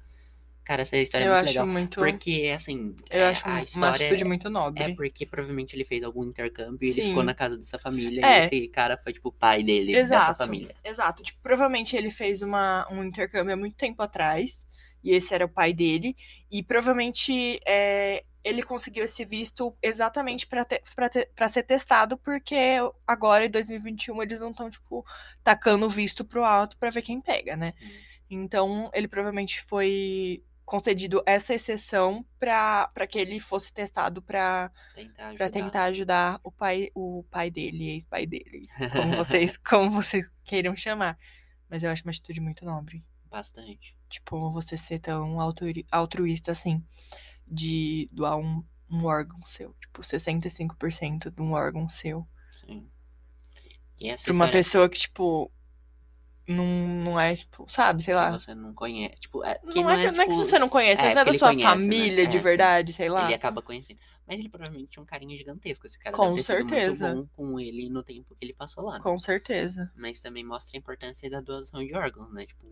[0.65, 1.67] Cara, essa história eu é muito acho legal.
[1.67, 1.99] muito.
[1.99, 4.81] Porque, assim, eu é, acho a uma história atitude muito nobre.
[4.85, 7.09] é porque provavelmente ele fez algum intercâmbio e ele Sim.
[7.09, 8.43] ficou na casa dessa família É.
[8.43, 10.39] e esse cara foi, tipo, o pai dele, dessa Exato.
[10.39, 10.77] família.
[10.85, 11.25] Exato.
[11.25, 14.65] Tipo, provavelmente ele fez uma, um intercâmbio há muito tempo atrás.
[15.03, 16.15] E esse era o pai dele.
[16.51, 20.83] E provavelmente é, ele conseguiu esse visto exatamente pra te-
[21.51, 22.57] ser testado, porque
[23.07, 25.05] agora, em 2021, eles não estão, tipo,
[25.43, 27.73] tacando o visto pro alto pra ver quem pega, né?
[27.79, 27.93] Sim.
[28.31, 35.85] Então, ele provavelmente foi concedido essa exceção pra que ele fosse testado pra Tentar tentar
[35.85, 41.19] ajudar o pai, o pai dele, ex-pai dele, como vocês, como vocês queiram chamar.
[41.69, 43.05] Mas eu acho uma atitude muito nobre.
[43.33, 43.97] Bastante.
[44.09, 46.85] Tipo, você ser tão altru- altruísta assim,
[47.47, 49.75] de doar um, um órgão seu.
[49.81, 52.27] Tipo, 65% de um órgão seu.
[52.51, 52.91] Sim.
[53.99, 55.51] E essa Pra uma história pessoa que, tipo,
[56.49, 56.65] não,
[57.05, 58.31] não é, tipo, sabe, sei lá.
[58.33, 59.21] você não conhece.
[59.21, 61.13] Tipo, é, Não, que é, não, que, não é que tipo, você não conhece, mas
[61.13, 61.75] é, não é que da sua conhece, né?
[61.85, 63.25] família de É, verdade, sei lá.
[63.25, 64.01] Ele acaba conhecendo.
[64.27, 65.87] Mas ele provavelmente tinha um carinho gigantesco.
[65.87, 67.15] Esse cara Com certeza.
[67.15, 68.95] muito bom com ele no tempo que ele passou lá.
[68.95, 69.01] né?
[69.03, 69.91] Com certeza.
[69.97, 72.45] Mas também mostra a importância da doação de órgãos, né?
[72.47, 72.67] Tipo,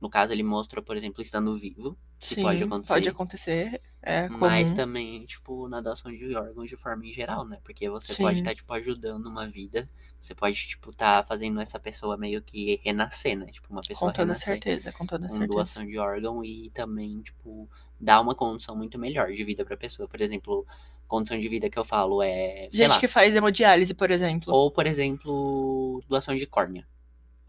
[0.00, 2.92] No caso, ele mostra, por exemplo, estando vivo, que Sim, pode acontecer.
[2.94, 3.80] Pode acontecer.
[4.02, 4.76] É Mas comum.
[4.76, 7.58] também, tipo, na doação de órgãos de forma em geral, né?
[7.64, 8.22] Porque você Sim.
[8.22, 9.88] pode estar, tipo, ajudando uma vida.
[10.20, 13.46] Você pode, tipo, estar fazendo essa pessoa meio que renascer, né?
[13.46, 15.46] Tipo, uma pessoa Com toda renascer certeza, com toda com certeza.
[15.46, 17.68] doação de órgão e também, tipo,
[18.00, 20.08] dar uma condição muito melhor de vida pra pessoa.
[20.08, 20.66] Por exemplo,
[21.06, 24.52] condição de vida que eu falo é, Gente lá, que faz hemodiálise, por exemplo.
[24.52, 26.86] ou, por exemplo, doação de córnea.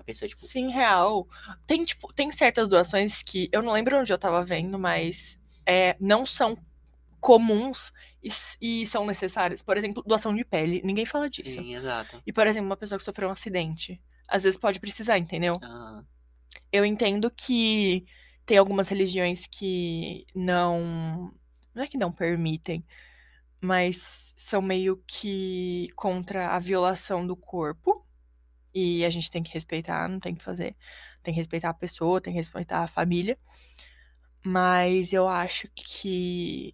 [0.07, 1.27] Pessoa, tipo, Sim, real.
[1.67, 5.95] Tem, tipo, tem certas doações que eu não lembro onde eu tava vendo, mas é,
[5.99, 6.57] não são
[7.19, 7.91] comuns
[8.23, 8.29] e,
[8.83, 9.61] e são necessárias.
[9.61, 10.81] Por exemplo, doação de pele.
[10.83, 11.51] Ninguém fala disso.
[11.51, 12.21] sim, exato.
[12.25, 14.01] E, por exemplo, uma pessoa que sofreu um acidente.
[14.27, 15.55] Às vezes pode precisar, entendeu?
[15.63, 16.03] Ah,
[16.71, 18.05] Eu entendo que
[18.45, 21.33] tem algumas religiões que não.
[21.73, 22.85] Não é que não permitem,
[23.61, 28.06] mas são meio que contra a violação do corpo.
[28.81, 30.75] E a gente tem que respeitar, não tem que fazer.
[31.23, 33.37] Tem que respeitar a pessoa, tem que respeitar a família.
[34.45, 36.73] Mas eu acho que.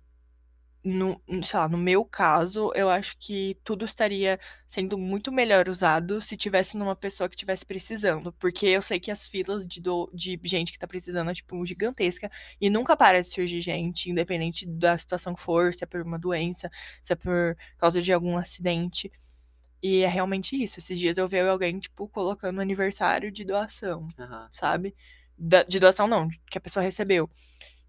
[0.84, 6.22] No, sei lá, no meu caso, eu acho que tudo estaria sendo muito melhor usado
[6.22, 8.34] se tivesse numa pessoa que estivesse precisando.
[8.34, 11.66] Porque eu sei que as filas de, do- de gente que tá precisando é, tipo,
[11.66, 12.32] gigantesca.
[12.62, 16.20] E nunca para de surgir gente, independente da situação que for, se é por uma
[16.20, 16.70] doença,
[17.04, 19.12] se é por causa de algum acidente.
[19.84, 20.80] E é realmente isso.
[20.80, 24.50] Esses dias eu vi alguém, tipo, colocando aniversário de doação, aham.
[24.54, 24.96] sabe?
[25.38, 27.30] Da- de doação não, que a pessoa recebeu.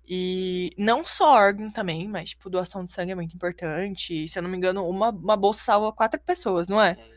[0.07, 4.29] E não só órgão também, mas, tipo, doação de sangue é muito importante.
[4.29, 6.99] Se eu não me engano, uma, uma bolsa salva quatro pessoas, não é?
[7.01, 7.15] É.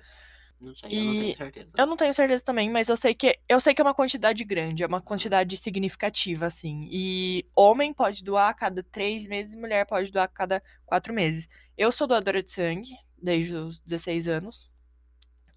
[0.59, 1.71] Não sei, eu não E tenho certeza.
[1.77, 4.43] Eu não tenho certeza também, mas eu sei que eu sei que é uma quantidade
[4.43, 6.87] grande, é uma quantidade significativa, assim.
[6.91, 11.13] E homem pode doar a cada três meses e mulher pode doar a cada quatro
[11.13, 11.47] meses.
[11.77, 14.71] Eu sou doadora de sangue desde os 16 anos.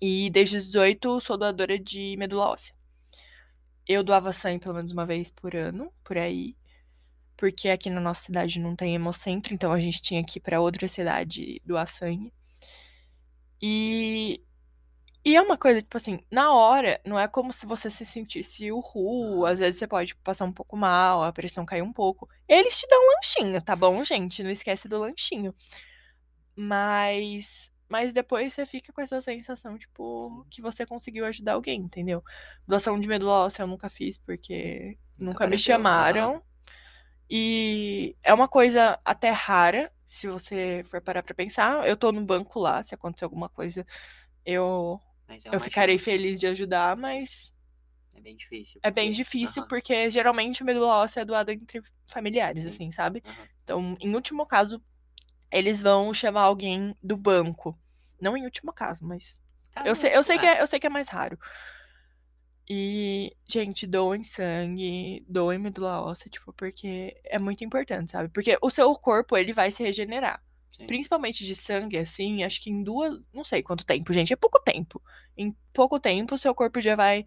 [0.00, 2.74] E desde os 18 sou doadora de medula óssea.
[3.86, 6.56] Eu doava sangue pelo menos uma vez por ano, por aí.
[7.36, 10.60] Porque aqui na nossa cidade não tem hemocentro, então a gente tinha que ir pra
[10.60, 12.32] outra cidade doar sangue.
[13.62, 14.40] E
[15.24, 18.72] e é uma coisa, tipo assim, na hora, não é como se você se sentisse
[18.72, 19.44] o ru.
[19.44, 22.28] Às vezes você pode passar um pouco mal, a pressão cair um pouco.
[22.48, 24.42] Eles te dão um lanchinho, tá bom, gente?
[24.42, 25.54] Não esquece do lanchinho.
[26.60, 27.70] Mas.
[27.88, 32.22] Mas depois você fica com essa sensação, tipo, que você conseguiu ajudar alguém, entendeu?
[32.66, 36.42] Doação de medula óssea eu nunca fiz, porque nunca me apareceu, chamaram.
[37.28, 41.86] E é uma coisa até rara, se você for parar pra pensar.
[41.88, 43.84] Eu tô no banco lá, se acontecer alguma coisa,
[44.44, 47.52] eu é eu ficarei feliz de ajudar, mas
[48.14, 48.80] É bem difícil.
[48.82, 52.68] é bem porque- difícil aham, porque geralmente a medula óssea é doada entre familiares, Sim.
[52.68, 53.22] assim, sabe?
[53.26, 53.48] aham.
[53.64, 54.82] Então, em último caso,
[55.50, 57.78] eles vão chamar alguém do banco.
[58.20, 59.40] Não em último caso, mas
[59.72, 60.58] Caso eu sei, eu sei que é.
[60.58, 61.38] é, eu sei que é mais raro.
[62.68, 68.28] E, gente, doem sangue, doem medula óssea, tipo, porque é muito importante, sabe?
[68.28, 70.40] Porque o seu corpo, ele vai se regenerar.
[70.76, 70.86] Sim.
[70.86, 73.20] Principalmente de sangue, assim, acho que em duas.
[73.34, 74.32] Não sei quanto tempo, gente.
[74.32, 75.02] É pouco tempo.
[75.36, 77.26] Em pouco tempo, seu corpo já vai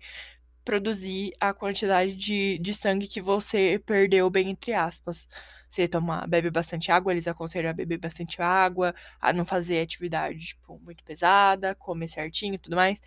[0.64, 5.28] produzir a quantidade de, de sangue que você perdeu, bem entre aspas.
[5.74, 10.40] Você toma, bebe bastante água, eles aconselham a beber bastante água, a não fazer atividade,
[10.40, 13.02] tipo, muito pesada, comer certinho e tudo mais.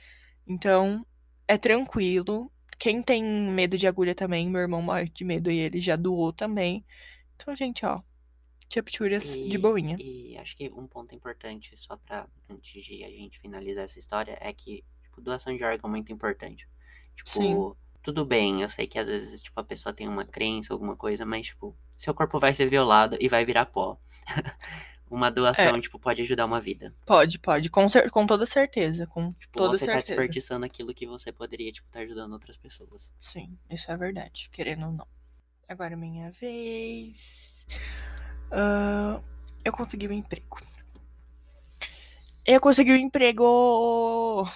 [0.44, 1.06] Então,
[1.46, 2.50] é tranquilo.
[2.76, 6.32] Quem tem medo de agulha também, meu irmão morre de medo e ele já doou
[6.32, 6.84] também.
[7.36, 8.02] Então, gente, ó,
[8.68, 9.96] chapturas de boinha.
[10.00, 14.36] e acho que um ponto importante, só pra antes de a gente finalizar essa história,
[14.40, 16.68] é que tipo, doação de órgão é muito importante.
[17.14, 17.72] Tipo, Sim.
[18.06, 21.26] Tudo bem, eu sei que às vezes tipo, a pessoa tem uma crença, alguma coisa,
[21.26, 23.98] mas tipo, seu corpo vai ser violado e vai virar pó.
[25.10, 25.80] uma doação, É.
[25.80, 26.94] tipo, pode ajudar uma vida.
[27.04, 30.14] Pode, pode, com, cer- com toda certeza, com Tipo, toda você tá certeza.
[30.14, 33.12] desperdiçando aquilo que você poderia, tipo, estar ajudando outras pessoas.
[33.20, 35.06] Sim, isso é verdade, querendo ou não.
[35.68, 37.66] Agora é minha vez.
[38.52, 39.20] Ah,
[39.64, 40.58] eu consegui um emprego.
[42.44, 44.48] Eu consegui um emprego!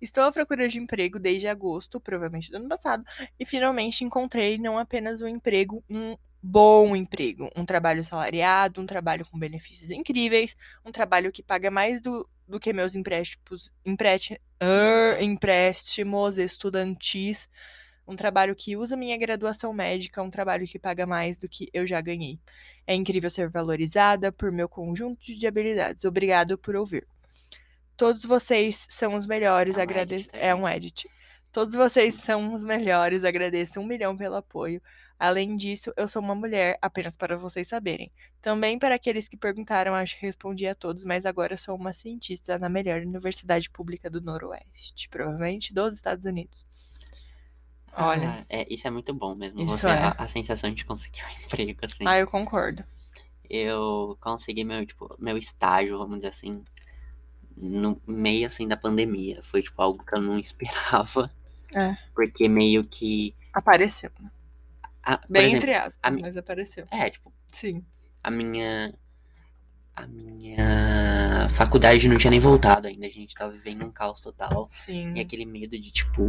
[0.00, 3.04] Estou à procura de emprego desde agosto, provavelmente do ano passado,
[3.38, 7.50] e finalmente encontrei não apenas um emprego, um bom emprego.
[7.54, 12.58] Um trabalho salariado, um trabalho com benefícios incríveis, um trabalho que paga mais do, do
[12.58, 13.72] que meus empréstimos,
[14.60, 17.48] ah, empréstimos estudantis,
[18.06, 21.86] um trabalho que usa minha graduação médica, um trabalho que paga mais do que eu
[21.86, 22.40] já ganhei.
[22.86, 26.04] É incrível ser valorizada por meu conjunto de habilidades.
[26.04, 27.06] Obrigado por ouvir.
[28.00, 30.30] Todos vocês são os melhores, É um agradeço.
[30.30, 31.10] edit, É um edit.
[31.52, 34.80] Todos vocês são os melhores, agradeço um milhão pelo apoio.
[35.18, 38.10] Além disso, eu sou uma mulher, apenas para vocês saberem.
[38.40, 42.58] Também para aqueles que perguntaram, acho que respondi a todos, mas agora sou uma cientista
[42.58, 46.66] na melhor universidade pública do Noroeste, provavelmente dos Estados Unidos.
[47.92, 48.38] Olha.
[48.40, 49.60] Ah, é, isso é muito bom mesmo.
[49.60, 49.92] Isso você, é.
[49.92, 52.04] a, a sensação de conseguir um emprego, assim.
[52.06, 52.82] Ah, eu concordo.
[53.50, 56.52] Eu consegui meu, tipo, meu estágio, vamos dizer assim,
[57.60, 59.42] no meio, assim, da pandemia.
[59.42, 61.30] Foi, tipo, algo que eu não esperava.
[61.74, 61.96] É.
[62.14, 63.34] Porque meio que...
[63.52, 64.10] Apareceu.
[64.20, 64.30] né?
[65.02, 66.86] a- Bem exemplo, entre aspas, mi- mas apareceu.
[66.90, 67.84] é, tipo, Sim.
[68.22, 68.94] a minha...
[69.96, 73.04] A minha faculdade não tinha nem voltado ainda.
[73.06, 74.66] A gente tava vivendo um caos total.
[74.70, 75.12] Sim.
[75.14, 76.22] E aquele medo de, tipo,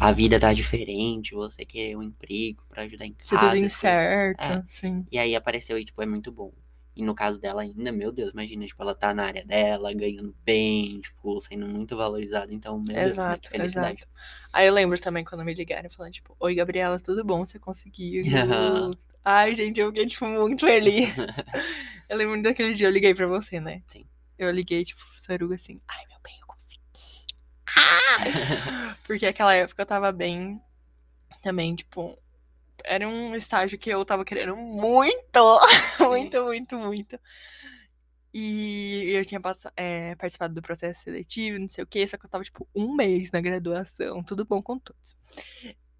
[0.00, 3.50] a vida tá diferente, você querer um emprego pra ajudar em Se casa.
[3.56, 3.98] tudo essas coisas.
[3.98, 4.42] incerto.
[4.44, 4.64] É.
[4.68, 5.06] Sim.
[5.12, 6.50] E aí apareceu e, tipo, é muito bom.
[6.96, 10.34] E no caso dela ainda, meu Deus, imagina, tipo, ela tá na área dela, ganhando
[10.44, 12.54] bem, tipo, sendo muito valorizada.
[12.54, 13.10] Então, meu Deus, né?
[13.10, 14.02] Exato, Que felicidade.
[14.02, 14.08] exato.
[14.52, 17.44] Aí eu lembro também quando me ligaram falando, tipo, oi Gabriela, tudo bom?
[17.44, 18.24] Você conseguiu?
[19.24, 21.08] Ai, gente, eu fiquei, tipo, muito feliz.
[22.08, 23.82] eu lembro daquele dia eu liguei pra você, né?
[23.86, 24.06] Sim.
[24.38, 26.80] Eu liguei, tipo, Saruga assim, ai meu bem, eu consegui.
[27.76, 28.96] Ah!
[29.04, 30.60] Porque aquela época eu tava bem
[31.42, 32.16] também, tipo,
[32.84, 35.60] era um estágio que eu tava querendo muito,
[36.00, 37.18] muito, muito, muito.
[38.32, 39.40] E eu tinha
[39.76, 42.94] é, participado do processo seletivo, não sei o quê, só que eu tava, tipo, um
[42.94, 45.16] mês na graduação, tudo bom com todos.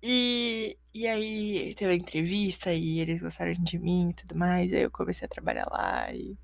[0.03, 4.83] E, e aí teve a entrevista e eles gostaram de mim e tudo mais, aí
[4.83, 6.37] eu comecei a trabalhar lá e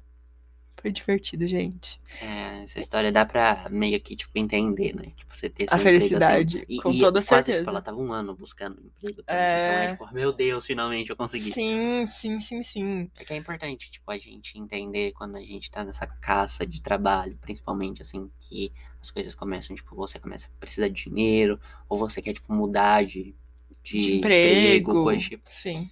[0.80, 2.00] foi divertido, gente.
[2.20, 5.12] É, essa história dá pra meio que, tipo, entender, né?
[5.16, 7.58] Tipo, você ter seu A emprego, felicidade, assim, e, com e toda quase, certeza.
[7.58, 9.42] Tipo, ela tava um ano buscando emprego também.
[9.42, 9.66] É.
[9.68, 11.52] Então é, tipo, meu Deus, finalmente eu consegui.
[11.52, 13.10] Sim, sim, sim, sim.
[13.14, 17.36] Porque é importante, tipo, a gente entender quando a gente tá nessa caça de trabalho,
[17.40, 22.20] principalmente, assim, que as coisas começam, tipo, você começa a precisar de dinheiro, ou você
[22.22, 23.34] quer, tipo, mudar de,
[23.82, 25.02] de, De emprego.
[25.04, 25.90] coisa, tipo, Sim.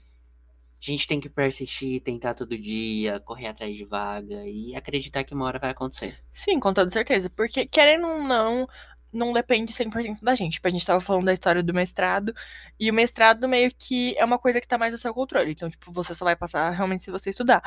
[0.81, 5.35] A gente tem que persistir, tentar todo dia, correr atrás de vaga e acreditar que
[5.35, 6.17] uma hora vai acontecer.
[6.33, 7.29] Sim, com toda certeza.
[7.29, 8.67] Porque, querendo ou não,
[9.13, 10.55] não depende 100% da gente.
[10.55, 12.33] Tipo, a gente tava falando da história do mestrado.
[12.79, 15.51] E o mestrado meio que é uma coisa que tá mais ao seu controle.
[15.51, 17.63] Então, tipo, você só vai passar realmente se você estudar.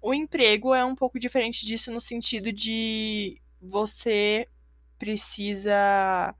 [0.00, 4.48] O emprego é um pouco diferente disso no sentido de você
[4.98, 6.34] precisa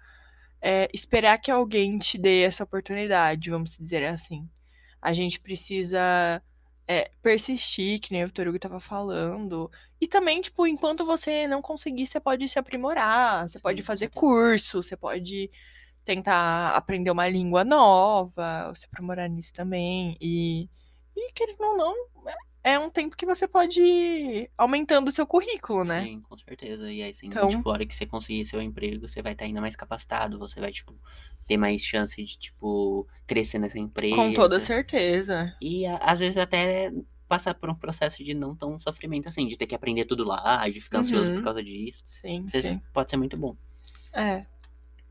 [0.61, 4.49] é, esperar que alguém te dê essa oportunidade, vamos dizer assim.
[5.07, 6.43] A gente precisa
[6.89, 9.71] é, persistir, que nem o Vitor Hugo tava falando.
[10.01, 14.11] E também, tipo, enquanto você não conseguir, você pode se aprimorar, você Sim, pode fazer
[14.11, 15.51] curso, você pode
[16.05, 20.17] tentar aprender uma língua nova, se aprimorar nisso também.
[20.21, 20.71] E,
[21.17, 21.95] e querendo ou não,
[22.29, 22.35] é,
[22.69, 26.03] é um tempo que você pode ir aumentando o seu currículo, né?
[26.05, 26.91] Sim, com certeza.
[26.93, 29.45] E aí, assim, Então- tipo, a hora que você conseguir seu emprego, você vai estar
[29.45, 30.93] ainda mais capacitado, você vai, tipo,
[31.47, 34.17] ter mais chance de, tipo, crescer nessa empresa.
[34.17, 35.55] Com toda certeza.
[35.63, 36.93] E às vezes até
[37.29, 40.69] passar por um processo de não tão sofrimento assim, de ter que aprender tudo lá,
[40.69, 41.37] de ficar ansioso Uhum.
[41.39, 42.03] por causa disso.
[42.05, 42.81] Sim, sim.
[42.93, 43.57] pode ser muito bom.
[44.13, 44.39] É.
[44.39, 44.47] E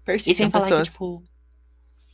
[0.06, 0.88] Persistem sem falar pessoas.
[0.88, 1.24] que, tipo,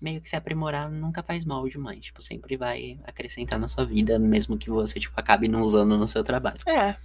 [0.01, 1.99] meio que se aprimorar nunca faz mal demais.
[2.05, 6.07] Tipo, sempre vai acrescentar na sua vida, mesmo que você, tipo, acabe não usando no
[6.07, 6.59] seu trabalho.
[6.67, 6.95] É.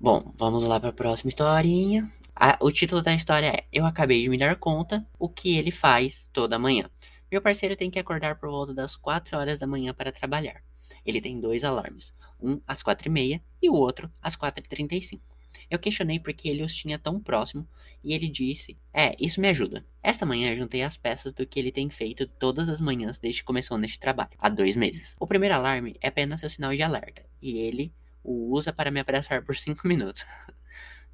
[0.00, 2.10] Bom, vamos lá para a próxima historinha.
[2.34, 5.70] A- o título da história é Eu acabei de me dar conta o que ele
[5.70, 6.90] faz toda manhã.
[7.30, 10.62] Meu parceiro tem que acordar por volta das 4 horas da manhã para trabalhar.
[11.04, 14.68] Ele tem dois alarmes, um às 4 e meia e o outro às 4 e
[14.68, 15.35] 35.
[15.70, 17.66] Eu questionei porque ele os tinha tão próximo
[18.02, 19.84] e ele disse: É, isso me ajuda.
[20.02, 23.46] Esta manhã juntei as peças do que ele tem feito todas as manhãs desde que
[23.46, 25.16] começou neste trabalho, há dois meses.
[25.18, 27.92] O primeiro alarme é apenas seu sinal de alerta e ele
[28.22, 30.24] o usa para me abraçar por 5 minutos.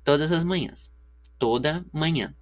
[0.02, 0.90] Todas as manhãs.
[1.38, 2.34] Toda manhã.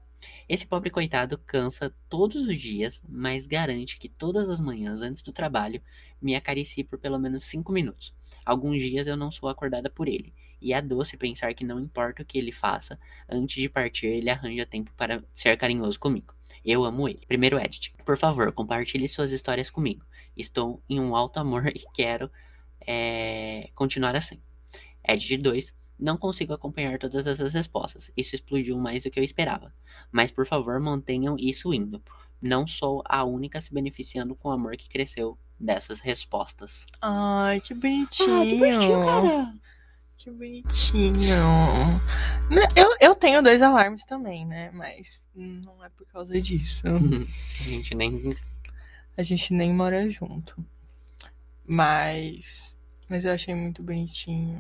[0.49, 5.33] Esse pobre coitado cansa todos os dias, mas garante que todas as manhãs antes do
[5.33, 5.81] trabalho
[6.21, 8.15] me acaricie por pelo menos 5 minutos.
[8.45, 12.23] Alguns dias eu não sou acordada por ele, e é doce pensar que não importa
[12.23, 16.35] o que ele faça, antes de partir ele arranja tempo para ser carinhoso comigo.
[16.65, 17.21] Eu amo ele.
[17.27, 17.95] Primeiro edit.
[18.05, 20.05] Por favor, compartilhe suas histórias comigo.
[20.37, 22.31] Estou em um alto amor e quero
[22.87, 24.41] é, continuar assim.
[25.07, 25.75] Edit 2.
[25.99, 28.11] Não consigo acompanhar todas essas respostas.
[28.17, 29.73] Isso explodiu mais do que eu esperava.
[30.11, 32.03] Mas por favor, mantenham isso indo.
[32.41, 36.87] Não sou a única se beneficiando com o amor que cresceu dessas respostas.
[37.03, 38.41] Ai, que bonitinho.
[38.41, 39.53] Ah, que bonitinho, cara.
[40.23, 41.15] Que bonitinho.
[42.51, 44.71] Né, Eu, eu tenho dois alarmes também, né?
[44.71, 46.83] Mas não é por causa disso.
[47.59, 48.37] A gente nem.
[49.17, 50.63] A gente nem mora junto.
[51.67, 52.77] Mas.
[53.09, 54.59] Mas eu achei muito bonitinho.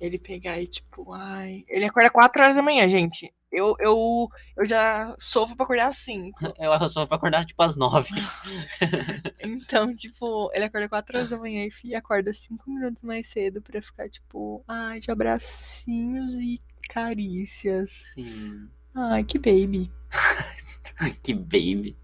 [0.00, 1.64] Ele pegar e, tipo, ai.
[1.68, 3.32] Ele acorda 4 horas da manhã, gente.
[3.52, 6.38] Eu, eu, eu já sofro pra acordar às 5.
[6.56, 8.08] Eu só vou acordar tipo às nove.
[9.42, 13.82] Então, tipo, ele acorda 4 horas da manhã e acorda 5 minutos mais cedo pra
[13.82, 18.12] ficar, tipo, ai, de abracinhos e carícias.
[18.14, 18.68] Sim.
[18.94, 19.90] Ai, que baby.
[21.22, 21.96] Que baby.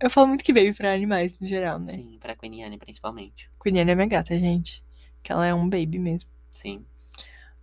[0.00, 1.92] Eu falo muito que baby pra animais, no geral, né?
[1.92, 3.50] Sim, pra Quiniane principalmente.
[3.62, 4.82] Quiniane é minha gata, gente.
[5.22, 6.31] Que ela é um baby mesmo.
[6.52, 6.84] Sim.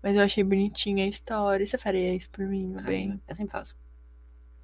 [0.04, 1.66] Mas eu achei bonitinha a história.
[1.66, 3.22] Você faria isso por mim, meu Ai, bem?
[3.28, 3.76] eu sempre faço.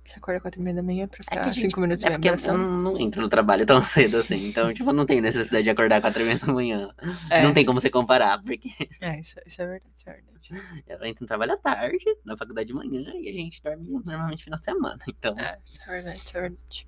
[0.05, 2.11] Você acorda quatro e meia da manhã pra É ficar que, gente, cinco minutos é
[2.11, 4.49] porque eu não, entro no trabalho tão cedo assim.
[4.49, 6.93] Então, tipo, não tem necessidade de acordar quatro e meia da manhã.
[7.31, 8.69] É, Não tem como você comparar, porque
[9.01, 10.49] é isso, isso é verdade, isso é verdade.
[10.87, 14.37] eu entro no trabalho à tarde, na faculdade de manhã, e a gente dorme normalmente
[14.39, 14.99] no final de semana.
[15.09, 16.87] Então, É, isso é verdade, isso é verdade.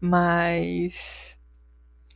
[0.00, 1.38] Mas.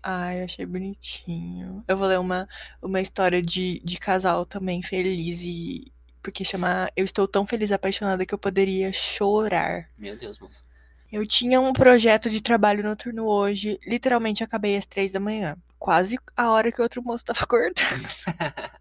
[0.03, 1.84] Ai, achei bonitinho.
[1.86, 2.48] Eu vou ler uma,
[2.80, 5.92] uma história de, de casal também feliz e.
[6.22, 9.88] Porque chama Eu Estou Tão Feliz Apaixonada que eu poderia chorar.
[9.98, 10.62] meu Deus, moça.
[11.11, 13.80] Eu tinha um projeto de trabalho noturno hoje.
[13.86, 15.57] Literalmente acabei às três da manhã.
[15.78, 17.74] Quase a hora que o outro moço tava acordando.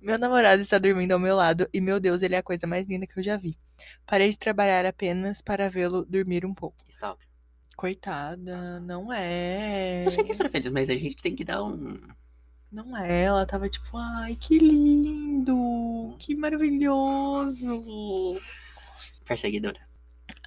[0.00, 2.86] Meu namorado está dormindo ao meu lado e, meu Deus, ele é a coisa mais
[2.86, 3.56] linda que eu já vi.
[4.04, 6.76] Parei de trabalhar apenas para vê-lo dormir um pouco.
[6.88, 7.24] Stop.
[7.76, 10.04] Coitada, não é.
[10.04, 11.98] Eu sei que estou feliz, mas a gente tem que dar um.
[12.70, 18.40] Não é, ela tava tipo, ai, que lindo, que maravilhoso.
[19.24, 19.80] Perseguidora.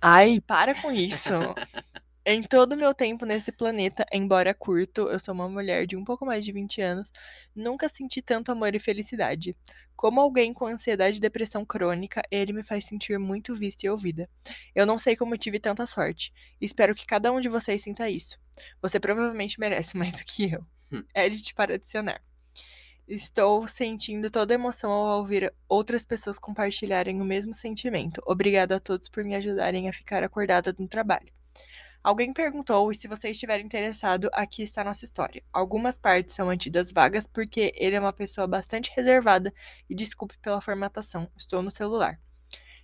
[0.02, 1.34] Ai, para com isso.
[2.28, 6.04] Em todo o meu tempo nesse planeta, embora curto, eu sou uma mulher de um
[6.04, 7.12] pouco mais de 20 anos,
[7.56, 9.56] nunca senti tanto amor e felicidade.
[9.96, 14.28] Como alguém com ansiedade e depressão crônica, ele me faz sentir muito vista e ouvida.
[14.74, 16.34] Eu não sei como tive tanta sorte.
[16.60, 18.40] Espero que cada um de vocês sinta isso.
[18.82, 20.66] Você provavelmente merece mais do que eu.
[20.92, 21.04] Hum.
[21.14, 22.20] Edit para adicionar.
[23.08, 28.20] Estou sentindo toda a emoção ao ouvir outras pessoas compartilharem o mesmo sentimento.
[28.26, 31.35] Obrigada a todos por me ajudarem a ficar acordada no trabalho.
[32.06, 35.42] Alguém perguntou e se você estiver interessado, aqui está nossa história.
[35.52, 39.52] Algumas partes são mantidas vagas porque ele é uma pessoa bastante reservada
[39.90, 42.20] e desculpe pela formatação, estou no celular.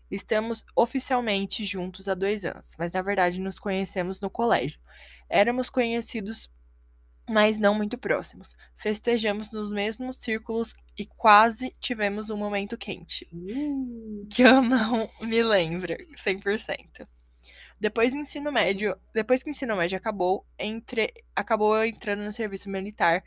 [0.09, 4.81] Estamos oficialmente juntos há dois anos, mas na verdade nos conhecemos no colégio.
[5.29, 6.49] Éramos conhecidos,
[7.29, 8.55] mas não muito próximos.
[8.75, 13.29] Festejamos nos mesmos círculos e quase tivemos um momento quente.
[14.31, 17.07] Que eu não me lembro 100%.
[17.81, 22.69] Depois do ensino médio, depois que o ensino médio acabou, entre, acabou entrando no serviço
[22.69, 23.23] militar,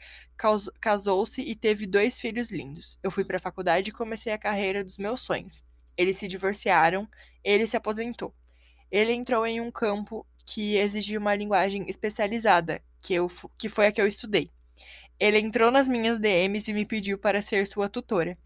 [0.80, 2.96] casou-se e teve dois filhos lindos.
[3.02, 5.64] Eu fui para a faculdade e comecei a carreira dos meus sonhos.
[5.96, 7.08] Eles se divorciaram,
[7.42, 8.32] ele se aposentou.
[8.92, 13.26] Ele entrou em um campo que exigia uma linguagem especializada, que, eu,
[13.58, 14.52] que foi a que eu estudei.
[15.18, 18.38] Ele entrou nas minhas DMs e me pediu para ser sua tutora.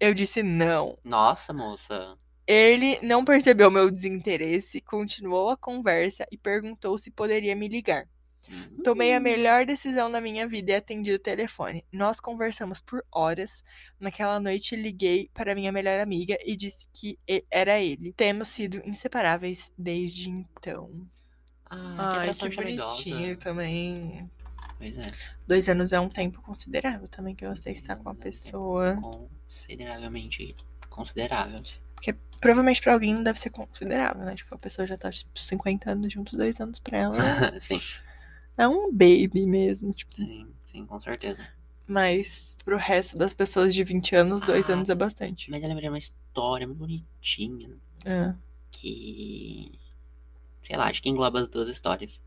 [0.00, 0.96] Eu disse não.
[1.04, 2.16] Nossa, moça.
[2.52, 8.06] Ele não percebeu meu desinteresse, continuou a conversa e perguntou se poderia me ligar.
[8.50, 8.82] Hum.
[8.84, 11.82] Tomei a melhor decisão da minha vida e atendi o telefone.
[11.90, 13.64] Nós conversamos por horas.
[13.98, 17.18] Naquela noite liguei para minha melhor amiga e disse que
[17.50, 18.12] era ele.
[18.12, 21.08] Temos sido inseparáveis desde então.
[21.70, 22.60] Ah, que Ai, que charmosa.
[22.60, 24.30] bonitinho também.
[24.76, 25.06] Pois é.
[25.46, 29.00] Dois anos é um tempo considerável também que você está com a é pessoa.
[29.00, 30.54] Consideravelmente
[30.90, 31.56] considerável.
[32.40, 34.34] Provavelmente pra alguém não deve ser considerável, né?
[34.34, 37.14] Tipo, a pessoa já tá tipo, 50 anos junto, dois anos pra ela.
[37.60, 37.80] sim,
[38.58, 40.12] É um baby mesmo, tipo.
[40.16, 41.46] sim, sim, com certeza.
[41.86, 44.72] Mas pro resto das pessoas de 20 anos, dois Ah.
[44.72, 45.50] anos é bastante.
[45.52, 47.70] Mas eu lembrei uma história muito bonitinha
[48.04, 48.34] É.
[48.72, 49.70] que.
[50.62, 52.20] Sei lá, acho que engloba as duas histórias.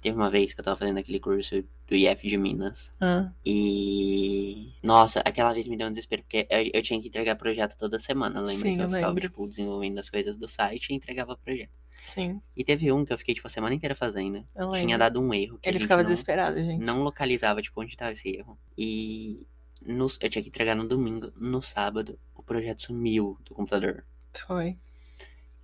[0.00, 2.90] Teve uma vez que eu tava fazendo aquele curso do IF de Minas.
[3.00, 4.72] Ah, E.
[4.82, 7.98] Nossa, aquela vez me deu um desespero, porque eu, eu tinha que entregar projeto toda
[7.98, 8.40] semana.
[8.40, 9.22] Lembra Sim, que eu, eu ficava, lembro.
[9.22, 11.70] tipo, desenvolvendo as coisas do site e entregava projeto.
[12.00, 14.44] sim, E teve um que eu fiquei, tipo, a semana inteira fazendo.
[14.54, 14.98] eu Tinha lembro.
[14.98, 15.58] dado um erro.
[15.62, 16.80] Ele ficava não, desesperado, gente.
[16.84, 18.58] não localizava, tipo, onde tava esse erro.
[18.76, 19.46] E
[19.84, 21.32] no- eu tinha que entregar no domingo.
[21.36, 24.04] No sábado, o projeto sumiu do computador.
[24.46, 24.76] Foi.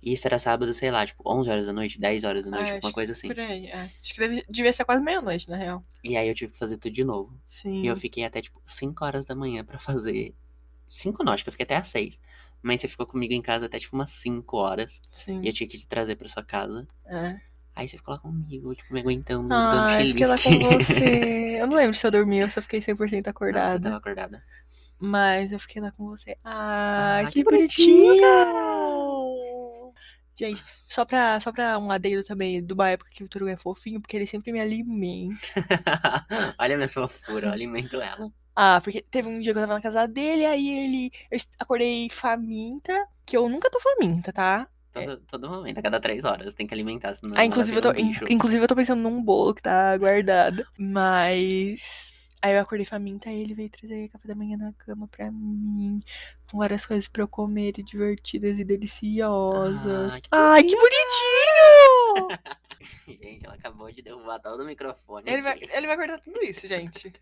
[0.05, 2.69] E isso era sábado, sei lá, tipo, 11 horas da noite, 10 horas da noite,
[2.69, 3.27] Ah, alguma coisa assim.
[3.27, 3.89] Por aí, é.
[4.01, 5.83] Acho que deve- devia ser quase meia-noite, na real.
[6.03, 7.33] E aí eu tive que fazer tudo de novo.
[7.47, 7.81] Sim.
[7.81, 10.35] E eu fiquei até, tipo, 5 horas da manhã pra fazer.
[10.87, 12.21] 5 não, acho que eu fiquei até às 6.
[12.61, 15.01] Mas você ficou comigo em casa até, tipo, umas 5 horas.
[15.09, 15.41] Sim.
[15.41, 16.87] E eu tinha que te trazer pra sua casa.
[17.07, 17.35] É.
[17.75, 20.11] Aí você ficou lá comigo, tipo, me aguentando, Ah, dando eu chilique.
[20.13, 21.55] fiquei lá com você.
[21.65, 23.71] Eu não lembro se eu dormi, eu só fiquei 100% Não, acordada.
[23.73, 24.43] você tava acordada.
[24.99, 26.37] Mas eu fiquei lá com você.
[26.43, 29.64] Ah, Ah, que, que bonitinho, bonitinho!
[30.37, 33.55] Gente, só pra, só pra um adendo também, de uma época que o Turu é
[33.55, 35.35] fofinho, porque ele sempre me alimenta.
[36.59, 38.29] olha a minha fofura, eu alimento ela.
[38.55, 41.11] Ah, porque teve um dia que eu tava na casa dele, aí ele.
[41.31, 44.67] Eu acordei faminta, que eu nunca tô faminta, tá?
[44.91, 47.89] Todo, todo momento, a cada 3 horas, tem que alimentar, senão Ah, inclusive eu, tô,
[47.89, 50.65] um inclusive eu tô pensando num bolo que tá guardado.
[50.77, 52.13] Mas.
[52.45, 55.99] Aí eu acordei faminta e ele veio trazer café da manhã na cama pra mim.
[56.51, 60.13] Com várias coisas pra eu comer, e divertidas e deliciosas.
[60.13, 62.37] Ah, que Ai, que bonitinho!
[63.19, 65.23] Gente, ela acabou de derrubar todo o microfone.
[65.27, 67.11] Ele vai, ele vai cortar tudo isso, gente.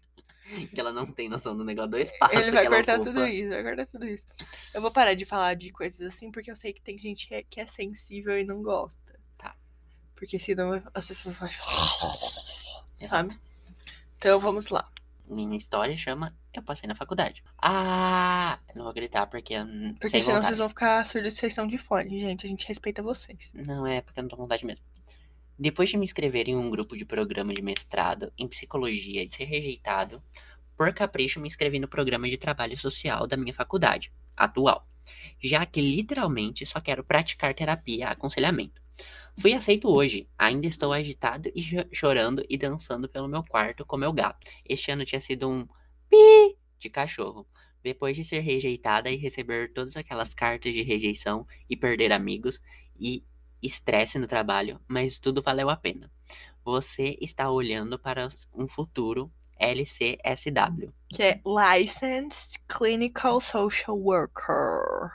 [0.76, 2.36] Que ela não tem noção do negócio do espaço.
[2.36, 4.26] Ele vai cortar tudo isso, vai cortar tudo isso.
[4.74, 7.36] Eu vou parar de falar de coisas assim, porque eu sei que tem gente que
[7.36, 9.18] é, que é sensível e não gosta.
[9.38, 9.56] Tá.
[10.14, 11.48] Porque senão as pessoas vão.
[13.00, 13.08] Exato.
[13.08, 13.40] Sabe?
[14.18, 14.92] Então vamos lá.
[15.28, 17.44] Minha história chama Eu Passei na Faculdade.
[17.62, 18.60] Ah!
[18.76, 19.56] Não vou gritar porque.
[20.00, 20.46] Porque senão vontade.
[20.46, 22.46] vocês vão ficar surdos vocês estão de fone, gente.
[22.46, 23.52] A gente respeita vocês.
[23.54, 24.84] Não é porque eu não tô com vontade mesmo.
[25.58, 29.46] Depois de me inscrever em um grupo de programa de mestrado em psicologia e ser
[29.46, 30.22] rejeitado,
[30.76, 34.88] por capricho me inscrevi no programa de trabalho social da minha faculdade, atual,
[35.42, 38.83] já que literalmente só quero praticar terapia e aconselhamento.
[39.38, 43.98] Fui aceito hoje, ainda estou agitado e cho- chorando e dançando pelo meu quarto com
[43.98, 44.48] meu gato.
[44.68, 45.68] Este ano tinha sido um
[46.10, 47.48] pi de cachorro.
[47.82, 52.62] Depois de ser rejeitada e receber todas aquelas cartas de rejeição e perder amigos
[52.98, 53.26] e
[53.62, 56.10] estresse no trabalho, mas tudo valeu a pena.
[56.64, 59.30] Você está olhando para um futuro
[59.60, 60.94] LCSW.
[61.10, 65.12] Que é Licensed Clinical Social Worker.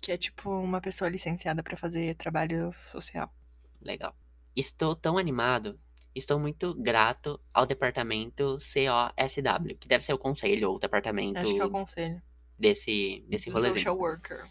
[0.00, 3.32] Que é tipo uma pessoa licenciada pra fazer trabalho social.
[3.80, 4.14] Legal.
[4.54, 5.78] Estou tão animado.
[6.14, 11.54] Estou muito grato ao departamento COSW, que deve ser o conselho ou o departamento Acho
[11.54, 12.20] que é o conselho.
[12.58, 13.74] desse, desse rolezinho.
[13.74, 14.44] social worker.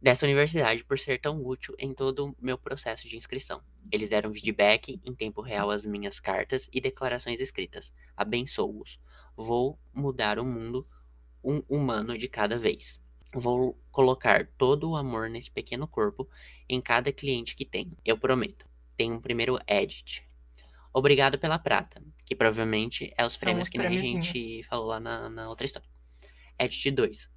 [0.00, 3.62] dessa universidade por ser tão útil em todo o meu processo de inscrição.
[3.92, 7.92] Eles deram feedback em tempo real às minhas cartas e declarações escritas.
[8.16, 8.98] Abençoo-os.
[9.36, 10.86] Vou mudar o mundo
[11.44, 13.02] um humano de cada vez.
[13.32, 16.28] Vou colocar todo o amor nesse pequeno corpo
[16.68, 17.96] em cada cliente que tenho.
[18.04, 18.66] Eu prometo.
[18.96, 20.26] Tem um primeiro edit.
[20.92, 24.98] Obrigado pela prata, que provavelmente é os São prêmios os que a gente falou lá
[24.98, 25.88] na, na outra história.
[26.58, 27.30] Edit 2.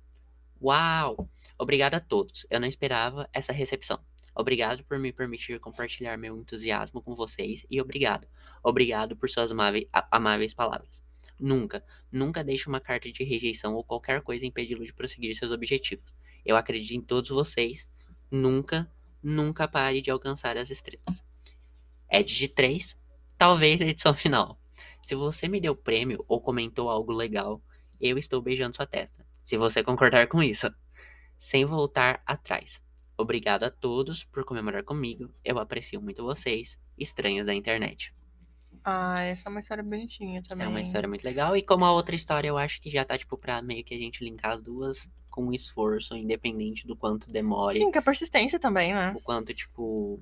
[0.61, 1.29] Uau!
[1.57, 2.47] Obrigado a todos.
[2.49, 3.99] Eu não esperava essa recepção.
[4.35, 8.27] Obrigado por me permitir compartilhar meu entusiasmo com vocês e obrigado.
[8.63, 11.03] Obrigado por suas amáveis, amáveis palavras.
[11.43, 16.15] Nunca, nunca deixe uma carta de rejeição ou qualquer coisa impedi-lo de prosseguir seus objetivos.
[16.45, 17.89] Eu acredito em todos vocês.
[18.31, 18.89] Nunca,
[19.21, 21.21] nunca pare de alcançar as estrelas.
[22.09, 22.97] Ed de 3,
[23.37, 24.57] talvez a edição final.
[25.01, 27.61] Se você me deu prêmio ou comentou algo legal,
[27.99, 29.27] eu estou beijando sua testa.
[29.43, 30.73] Se você concordar com isso.
[31.37, 32.81] Sem voltar atrás.
[33.17, 35.29] Obrigado a todos por comemorar comigo.
[35.43, 38.13] Eu aprecio muito vocês, estranhos da internet.
[38.83, 40.65] Ah, essa é uma história bonitinha também.
[40.65, 41.55] É uma história muito legal.
[41.55, 43.97] E como a outra história, eu acho que já tá, tipo, pra meio que a
[43.97, 47.77] gente linkar as duas com um esforço, independente do quanto demore.
[47.77, 49.13] Sim, que a persistência também, né?
[49.15, 50.19] O quanto, tipo,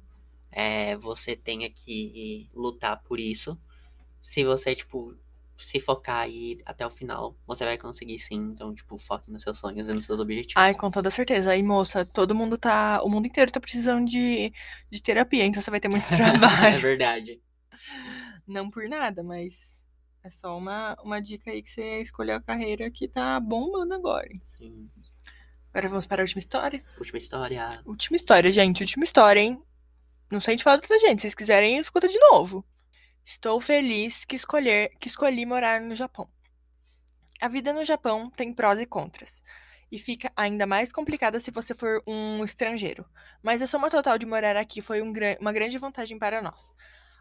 [0.52, 3.58] é, você tenha que lutar por isso.
[4.20, 5.16] Se você, tipo,
[5.58, 8.52] se focar e ir até o final, você vai conseguir sim.
[8.54, 10.62] Então, tipo, foque nos seus sonhos e nos seus objetivos.
[10.62, 11.52] Ai, com toda certeza.
[11.52, 13.02] Aí, moça, todo mundo tá.
[13.04, 14.54] O mundo inteiro tá precisando de,
[14.90, 16.80] de terapia, então você vai ter muito é trabalho.
[16.80, 17.42] verdade.
[18.48, 19.88] Não por nada, mas
[20.24, 24.30] é só uma, uma dica aí que você escolheu a carreira que tá bombando agora.
[24.46, 24.90] Sim.
[25.70, 26.84] Agora vamos para a última história.
[26.98, 27.82] Última história.
[27.86, 28.84] Última história, gente.
[28.84, 29.64] Última história, hein?
[30.32, 31.20] Não sente falta da gente.
[31.20, 32.66] Se vocês quiserem, escuta de novo.
[33.24, 36.30] Estou feliz que, escolher, que escolhi morar no Japão.
[37.40, 39.42] A vida no Japão tem prós e contras.
[39.92, 43.06] E fica ainda mais complicada se você for um estrangeiro.
[43.42, 46.74] Mas a soma total de morar aqui foi um uma grande vantagem para nós.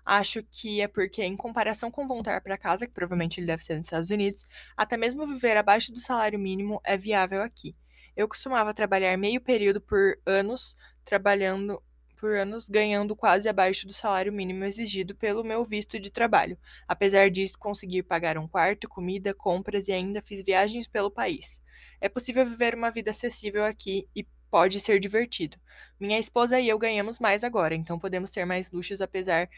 [0.05, 3.77] Acho que é porque, em comparação com voltar para casa, que provavelmente ele deve ser
[3.77, 4.47] nos Estados Unidos,
[4.77, 7.77] até mesmo viver abaixo do salário mínimo é viável aqui.
[8.17, 11.83] Eu costumava trabalhar meio período por anos, trabalhando
[12.17, 16.59] por anos, ganhando quase abaixo do salário mínimo exigido pelo meu visto de trabalho.
[16.87, 21.63] Apesar disso, consegui pagar um quarto, comida, compras e ainda fiz viagens pelo país.
[21.99, 25.57] É possível viver uma vida acessível aqui e pode ser divertido.
[25.99, 29.51] Minha esposa e eu ganhamos mais agora, então podemos ter mais luxos apesar de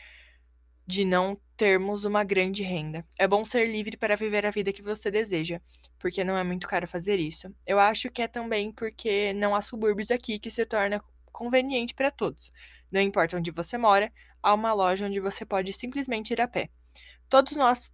[1.05, 3.07] não termos uma grande renda.
[3.19, 5.61] É bom ser livre para viver a vida que você deseja,
[5.99, 7.55] porque não é muito caro fazer isso.
[7.67, 11.03] Eu acho que é também porque não há subúrbios aqui que se torna
[11.33, 12.53] conveniente para todos.
[12.91, 14.13] Não importa onde você mora,
[14.43, 16.69] há uma loja onde você pode simplesmente ir a pé.
[17.29, 17.91] Todos nós,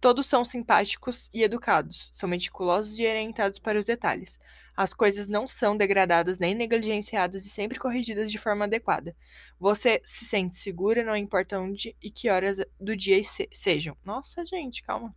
[0.00, 4.38] todos são simpáticos e educados, são meticulosos e orientados para os detalhes.
[4.76, 9.16] As coisas não são degradadas nem negligenciadas e sempre corrigidas de forma adequada.
[9.58, 13.96] Você se sente segura, não importa onde e que horas do dia se- sejam.
[14.04, 15.14] Nossa, gente, calma.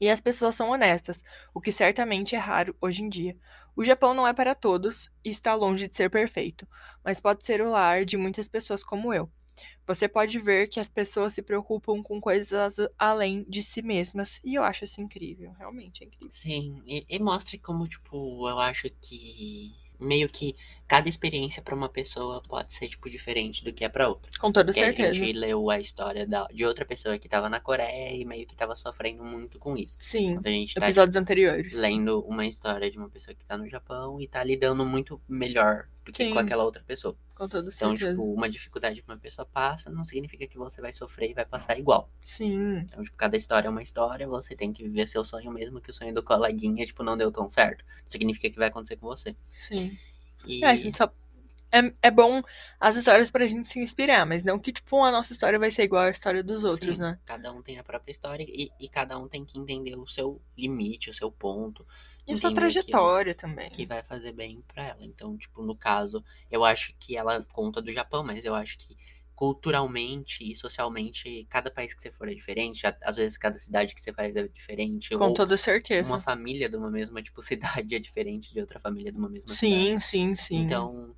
[0.00, 1.22] E as pessoas são honestas,
[1.54, 3.36] o que certamente é raro hoje em dia.
[3.76, 6.66] O Japão não é para todos e está longe de ser perfeito,
[7.04, 9.30] mas pode ser o lar de muitas pessoas como eu.
[9.86, 14.54] Você pode ver que as pessoas se preocupam com coisas além de si mesmas, e
[14.54, 16.30] eu acho isso incrível, realmente é incrível.
[16.30, 20.54] Sim, e, e mostra como, tipo, eu acho que meio que
[20.88, 24.30] cada experiência pra uma pessoa pode ser, tipo, diferente do que é pra outra.
[24.40, 25.12] Com toda Porque a certeza.
[25.14, 28.56] gente leu a história da, de outra pessoa que tava na Coreia e meio que
[28.56, 29.98] tava sofrendo muito com isso.
[30.00, 31.72] Sim, a gente tá episódios anteriores.
[31.78, 35.88] lendo uma história de uma pessoa que tá no Japão e tá lidando muito melhor
[36.06, 36.32] do que Sim.
[36.32, 37.14] com aquela outra pessoa.
[37.36, 38.10] Com toda Então, certeza.
[38.12, 41.44] tipo, uma dificuldade que uma pessoa passa não significa que você vai sofrer e vai
[41.44, 42.10] passar igual.
[42.22, 45.82] Sim, Então, tipo, cada história é uma história, você tem que viver seu sonho mesmo
[45.82, 47.84] que o sonho do coleguinha, tipo, não deu tão certo.
[48.02, 49.36] Não significa que vai acontecer com você.
[49.46, 49.94] sim.
[50.48, 51.12] E É, a gente só.
[51.70, 52.42] É, é bom
[52.80, 55.82] as histórias pra gente se inspirar, mas não que, tipo, a nossa história vai ser
[55.84, 57.20] igual à história dos outros, sim, né?
[57.24, 60.40] cada um tem a própria história e, e cada um tem que entender o seu
[60.56, 61.86] limite, o seu ponto.
[62.26, 63.70] E a sua aquilo trajetória também.
[63.70, 65.04] que vai fazer bem pra ela.
[65.04, 68.96] Então, tipo, no caso, eu acho que ela conta do Japão, mas eu acho que
[69.38, 72.82] culturalmente e socialmente, cada país que você for é diferente.
[73.00, 75.14] Às vezes, cada cidade que você faz é diferente.
[75.16, 76.08] Com toda certeza.
[76.08, 77.40] uma família de uma mesma, tipo,
[77.86, 80.00] cidade é diferente de outra família de uma mesma Sim, cidade.
[80.00, 80.56] sim, sim.
[80.64, 81.14] Então,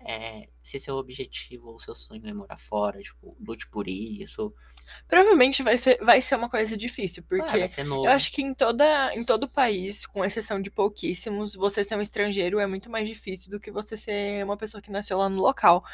[0.00, 4.54] é, se seu objetivo ou seu sonho é morar fora, tipo, lute por isso.
[5.06, 8.04] Provavelmente vai ser, vai ser uma coisa difícil, Ah, porque vai ser novo.
[8.06, 12.00] eu acho que em, toda, em todo país, com exceção de pouquíssimos, você ser um
[12.00, 15.40] estrangeiro é muito mais difícil do que você ser uma pessoa que nasceu lá no
[15.42, 15.84] local.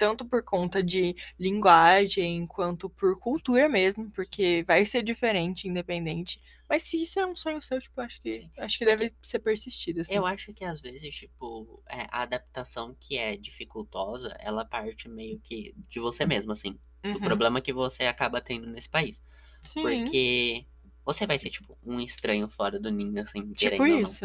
[0.00, 6.40] Tanto por conta de linguagem, quanto por cultura mesmo, porque vai ser diferente, independente.
[6.66, 8.50] Mas se isso é um sonho seu, tipo, acho que, Sim.
[8.56, 10.14] acho que deve ser persistido, assim.
[10.14, 15.38] Eu acho que às vezes, tipo, é, a adaptação que é dificultosa, ela parte meio
[15.38, 16.78] que de você mesmo, assim.
[17.02, 17.20] Do Uhum.
[17.20, 19.22] problema que você acaba tendo nesse país.
[19.64, 20.64] Sim, Porque
[21.04, 24.18] você vai ser, tipo, um estranho fora do ninho, assim, tipo querendo ou não.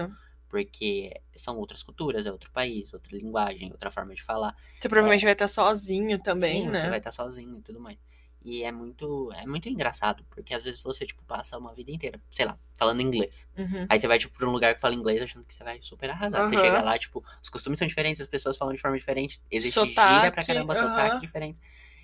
[0.48, 4.56] Porque são outras culturas, é outro país, outra linguagem, outra forma de falar.
[4.80, 6.82] Você provavelmente vai estar sozinho também, Sim, né?
[6.82, 7.98] você vai estar sozinho e tudo mais.
[8.44, 12.22] E é muito, é muito engraçado, porque às vezes você, tipo, passa uma vida inteira,
[12.30, 13.50] sei lá, falando inglês.
[13.58, 13.88] Uhum.
[13.90, 16.12] Aí você vai, tipo, pra um lugar que fala inglês achando que você vai super
[16.12, 16.46] arrasar.
[16.46, 16.62] Você Aham.
[16.62, 20.32] chega lá, tipo, os costumes são diferentes, as pessoas falam de forma diferente, existe gíria
[20.32, 20.90] Sotaque, pra caramba, aham.
[20.90, 21.60] sotaque diferente.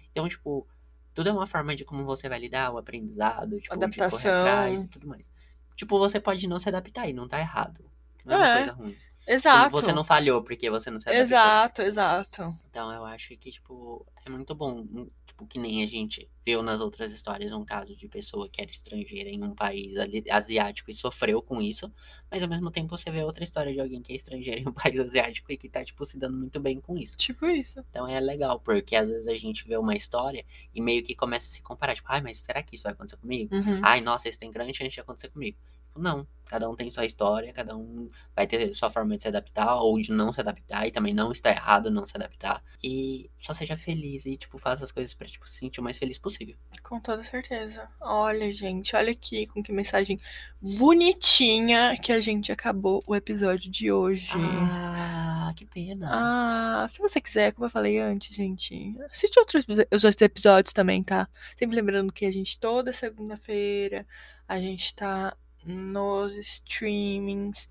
[0.09, 0.67] Então, tipo,
[1.13, 4.31] tudo é uma forma de como você vai lidar, o aprendizado, tipo, de correr Adaptação.
[4.31, 5.29] atrás e tudo mais.
[5.75, 7.90] Tipo, você pode não se adaptar e não tá errado.
[8.25, 8.97] Não é uma É, coisa ruim.
[9.27, 9.69] Exato.
[9.71, 11.23] Você não falhou porque você não se adaptou.
[11.25, 12.55] Exato, exato.
[12.69, 14.85] Então eu acho que, tipo, é muito bom.
[15.25, 18.69] Tipo, que nem a gente viu nas outras histórias um caso de pessoa que era
[18.71, 19.93] estrangeira em um país
[20.29, 21.91] asiático e sofreu com isso.
[22.29, 24.73] Mas ao mesmo tempo você vê outra história de alguém que é estrangeiro em um
[24.73, 27.15] país asiático e que tá, tipo, se dando muito bem com isso.
[27.15, 27.79] Tipo isso.
[27.91, 30.43] Então é legal, porque às vezes a gente vê uma história
[30.73, 31.93] e meio que começa a se comparar.
[31.93, 33.55] Tipo, ai, mas será que isso vai acontecer comigo?
[33.55, 33.79] Uhum.
[33.83, 35.57] Ai, nossa, isso tem grande chance de acontecer comigo.
[35.91, 39.27] Tipo, Não, cada um tem sua história, cada um vai ter sua forma de se
[39.27, 42.61] adaptar ou de não se adaptar, e também não está errado não se adaptar.
[42.83, 45.97] E só seja feliz e, tipo, faça as coisas pra, tipo, se sentir o mais
[45.97, 46.55] feliz possível.
[46.83, 47.89] Com toda certeza.
[48.01, 50.19] Olha, gente, olha aqui com que mensagem
[50.61, 54.31] bonitinha que a gente acabou o episódio de hoje.
[54.35, 56.09] Ah, que pena.
[56.11, 61.01] Ah, se você quiser, como eu falei antes, gente, assiste outros, os outros episódios também,
[61.01, 61.29] tá?
[61.57, 64.05] Sempre lembrando que a gente, toda segunda-feira,
[64.47, 65.33] a gente tá
[65.65, 67.69] nos streamings.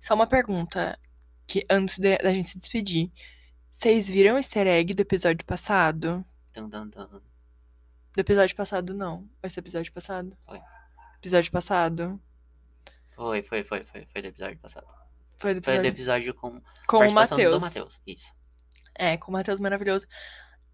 [0.00, 0.98] Só uma pergunta,
[1.46, 3.10] que antes da gente se despedir.
[3.70, 6.24] Vocês viram o easter egg do episódio passado?
[6.52, 7.08] Tan, tan, tan.
[7.08, 9.28] Do episódio passado, não.
[9.42, 10.36] Vai ser episódio passado?
[10.46, 10.60] Foi.
[11.18, 12.20] Episódio passado?
[13.10, 14.86] Foi, foi, foi, foi, foi do episódio passado.
[15.38, 18.00] Foi do Foi do episódio episódio com com o Matheus.
[18.06, 18.32] Isso.
[18.94, 20.06] É, com o Matheus maravilhoso.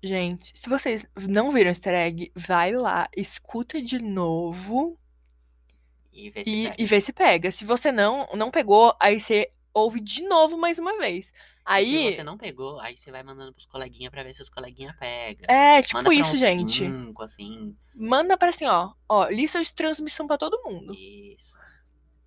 [0.03, 4.99] Gente, se vocês não viram o easter egg, vai lá, escuta de novo
[6.13, 6.77] E vê se e, pega.
[6.79, 7.51] e vê se pega.
[7.51, 11.33] Se você não, não pegou, aí você ouve de novo mais uma vez.
[11.61, 11.87] E Aí.
[11.87, 14.97] se você não pegou, aí você vai mandando pros coleguinhas pra ver se os coleguinhas
[14.97, 15.47] pegam.
[15.49, 16.85] É, tipo Manda isso, gente.
[16.85, 17.77] cinco, assim.
[17.95, 18.93] Manda pra assim, ó.
[19.09, 20.93] Ó, lista de transmissão pra todo mundo.
[20.95, 21.55] Isso.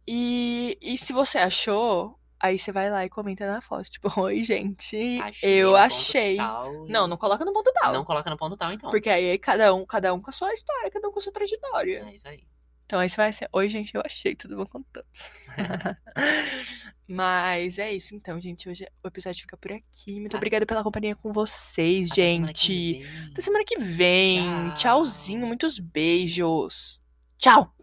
[0.08, 3.90] E, e se você achou, aí você vai lá e comenta na foto.
[3.90, 6.38] Tipo, oi, gente, Achei eu achei.
[6.38, 7.92] tal Não, não coloca no ponto tal.
[7.92, 8.90] Não coloca no ponto tal, então.
[8.92, 11.22] Porque aí é cada um, cada um com a sua história, cada um com a
[11.22, 12.06] sua trajetória.
[12.08, 12.46] É isso aí.
[12.86, 15.30] Então aí você vai ser, oi, gente, eu achei, tudo bom com todos.
[17.08, 18.70] Mas é isso então, gente.
[18.70, 20.20] Hoje o episódio fica por aqui.
[20.20, 20.38] Muito Ah.
[20.38, 22.94] obrigada pela companhia com vocês, Até semana gente.
[22.94, 23.28] vem.
[23.32, 24.46] Até semana que vem.
[24.70, 24.74] Tchau.
[25.04, 27.02] Tchauzinho, muitos beijos.
[27.38, 27.74] Tchau!